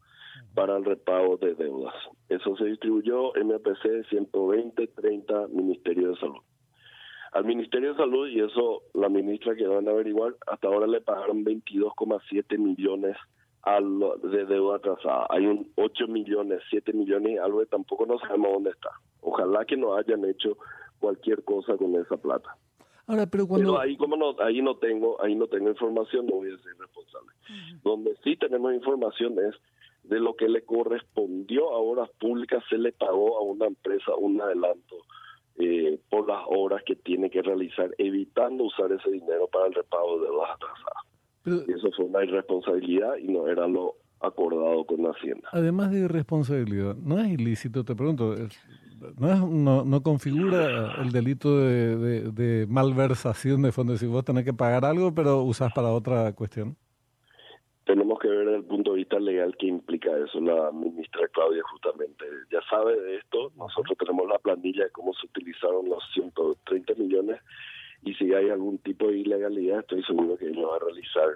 para 0.54 0.76
el 0.76 0.84
repago 0.84 1.38
de 1.38 1.56
deudas. 1.56 1.96
Eso 2.28 2.56
se 2.58 2.66
distribuyó 2.66 3.32
MPC 3.34 4.10
120, 4.10 4.88
30, 4.88 5.48
Ministerio 5.48 6.10
de 6.10 6.16
Salud. 6.18 6.42
Al 7.32 7.46
Ministerio 7.46 7.92
de 7.94 7.98
Salud, 7.98 8.28
y 8.28 8.42
eso 8.42 8.84
la 8.94 9.08
ministra 9.08 9.56
que 9.56 9.66
van 9.66 9.88
averiguar, 9.88 10.36
hasta 10.48 10.68
ahora 10.68 10.86
le 10.86 11.00
pagaron 11.00 11.46
22,7 11.46 12.58
millones 12.58 13.16
de 14.24 14.46
deuda 14.46 14.78
atrasada. 14.78 15.28
Hay 15.30 15.46
un 15.46 15.72
8 15.76 16.08
millones, 16.08 16.62
7 16.70 16.92
millones 16.92 17.40
algo 17.40 17.60
que 17.60 17.68
tampoco 17.68 18.06
no 18.06 18.20
sabemos 18.20 18.52
dónde 18.54 18.72
está. 18.72 18.90
Ojalá 19.22 19.64
que 19.64 19.78
no 19.78 19.96
hayan 19.96 20.26
hecho 20.26 20.58
cualquier 21.02 21.44
cosa 21.44 21.76
con 21.76 21.94
esa 21.96 22.16
plata. 22.16 22.56
Ahora, 23.08 23.26
pero 23.26 23.46
cuando... 23.46 23.78
ahí 23.78 23.98
como 23.98 24.16
no, 24.16 24.36
ahí 24.40 24.62
no 24.62 24.78
tengo, 24.78 25.22
ahí 25.22 25.36
no 25.36 25.48
tengo 25.48 25.70
información, 25.70 26.28
no 26.28 26.36
voy 26.36 26.54
a 26.54 26.58
ser 26.60 26.78
responsable. 26.78 27.32
Donde 27.84 28.16
sí 28.24 28.38
tenemos 28.38 28.74
información 28.74 29.38
es 29.40 29.56
de 30.04 30.20
lo 30.20 30.36
que 30.36 30.48
le 30.48 30.64
correspondió 30.64 31.74
a 31.74 31.80
horas 31.80 32.10
públicas 32.20 32.64
se 32.70 32.78
le 32.78 32.92
pagó 32.94 33.38
a 33.38 33.42
una 33.42 33.68
empresa 33.68 34.16
un 34.16 34.40
adelanto 34.42 34.96
eh, 35.58 36.00
por 36.10 36.28
las 36.28 36.44
horas 36.48 36.82
que 36.86 36.96
tiene 36.96 37.30
que 37.30 37.42
realizar, 37.42 37.92
evitando 37.98 38.64
usar 38.64 38.92
ese 38.92 39.12
dinero 39.12 39.48
para 39.52 39.68
el 39.68 39.74
repago 39.74 40.20
de 40.20 40.28
deudas 40.28 40.50
atrasadas. 40.56 41.70
eso 41.70 41.92
fue 41.96 42.06
una 42.06 42.24
irresponsabilidad 42.24 43.18
y 43.18 43.28
no 43.28 43.48
era 43.48 43.68
lo 43.68 43.96
acordado 44.22 44.86
con 44.86 45.04
la 45.04 45.10
Hacienda. 45.10 45.50
Además 45.52 45.92
de 45.92 46.00
irresponsabilidad, 46.02 46.96
¿no 46.96 47.20
es 47.20 47.28
ilícito? 47.28 47.84
Te 47.84 47.96
pregunto, 47.96 48.36
¿no, 49.18 49.84
no, 49.86 50.04
configura 50.04 51.02
el 51.02 51.12
delito 51.12 51.60
de, 51.60 52.32
de, 52.32 52.68
malversación 52.68 53.62
de 53.62 53.72
fondos? 53.72 54.00
Si 54.00 54.06
vos 54.06 54.24
tenés 54.24 54.46
que 54.46 54.54
pagar 54.54 54.86
algo, 54.86 55.14
pero 55.14 55.42
usás 55.44 55.72
para 55.74 55.90
otra 55.90 56.34
cuestión 56.34 56.76
tenemos 57.84 58.20
que 58.20 58.28
ver 58.30 58.48
el 58.48 58.64
punto 58.64 58.92
de 58.92 59.00
vista 59.00 59.20
legal 59.20 59.54
qué 59.58 59.68
implica 59.68 60.16
eso. 60.18 60.40
La 60.40 60.72
ministra 60.72 61.28
Claudia 61.30 61.62
justamente 61.72 62.24
ya 62.50 62.62
sabe 62.70 62.98
de 62.98 63.18
esto. 63.18 63.52
Nosotros 63.58 63.98
tenemos 63.98 64.30
la 64.30 64.38
planilla 64.38 64.86
de 64.86 64.92
cómo 64.92 65.14
se 65.14 65.26
utilizaron 65.26 65.90
los 65.90 66.02
130 66.14 66.94
millones 66.94 67.42
y 68.04 68.14
si 68.16 68.34
hay 68.34 68.50
algún 68.50 68.78
tipo 68.80 69.08
de 69.08 69.18
ilegalidad, 69.18 69.80
estoy 69.80 70.04
seguro 70.04 70.38
que 70.38 70.48
ella 70.48 70.66
va 70.66 70.78
a 70.78 70.80
realizar 70.80 71.30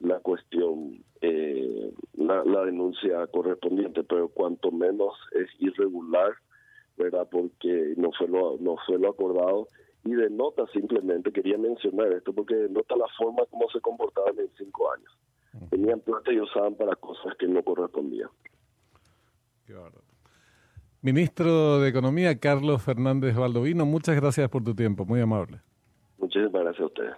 la 0.00 0.20
cuestión, 0.20 1.04
eh, 1.20 1.92
la, 2.14 2.64
denuncia 2.64 3.26
correspondiente, 3.26 4.04
pero 4.04 4.28
cuanto 4.28 4.70
menos 4.70 5.14
es 5.32 5.48
irregular, 5.58 6.32
¿verdad? 6.98 7.28
Porque 7.30 7.94
no 7.96 8.10
fue 8.18 8.28
lo, 8.28 8.56
no 8.58 8.76
fue 8.86 8.98
lo 8.98 9.10
acordado 9.10 9.68
y 10.04 10.12
denota 10.12 10.66
simplemente, 10.72 11.32
quería 11.32 11.58
mencionar 11.58 12.12
esto, 12.12 12.32
porque 12.32 12.54
denota 12.54 12.96
la 12.96 13.06
forma 13.16 13.44
como 13.50 13.68
se 13.70 13.80
comportaban 13.80 14.38
en 14.38 14.50
cinco 14.56 14.92
años 14.92 15.18
tenían 15.70 16.00
plata 16.00 16.32
y 16.32 16.40
usaban 16.40 16.74
para 16.74 16.94
cosas 16.96 17.34
que 17.38 17.46
no 17.46 17.62
correspondían. 17.62 18.28
Ministro 21.02 21.80
de 21.80 21.88
Economía, 21.88 22.38
Carlos 22.38 22.82
Fernández 22.82 23.36
Valdovino, 23.36 23.86
muchas 23.86 24.16
gracias 24.16 24.48
por 24.48 24.64
tu 24.64 24.74
tiempo, 24.74 25.04
muy 25.04 25.20
amable. 25.20 25.60
Muchísimas 26.18 26.62
gracias 26.62 26.80
a 26.80 26.86
ustedes. 26.86 27.14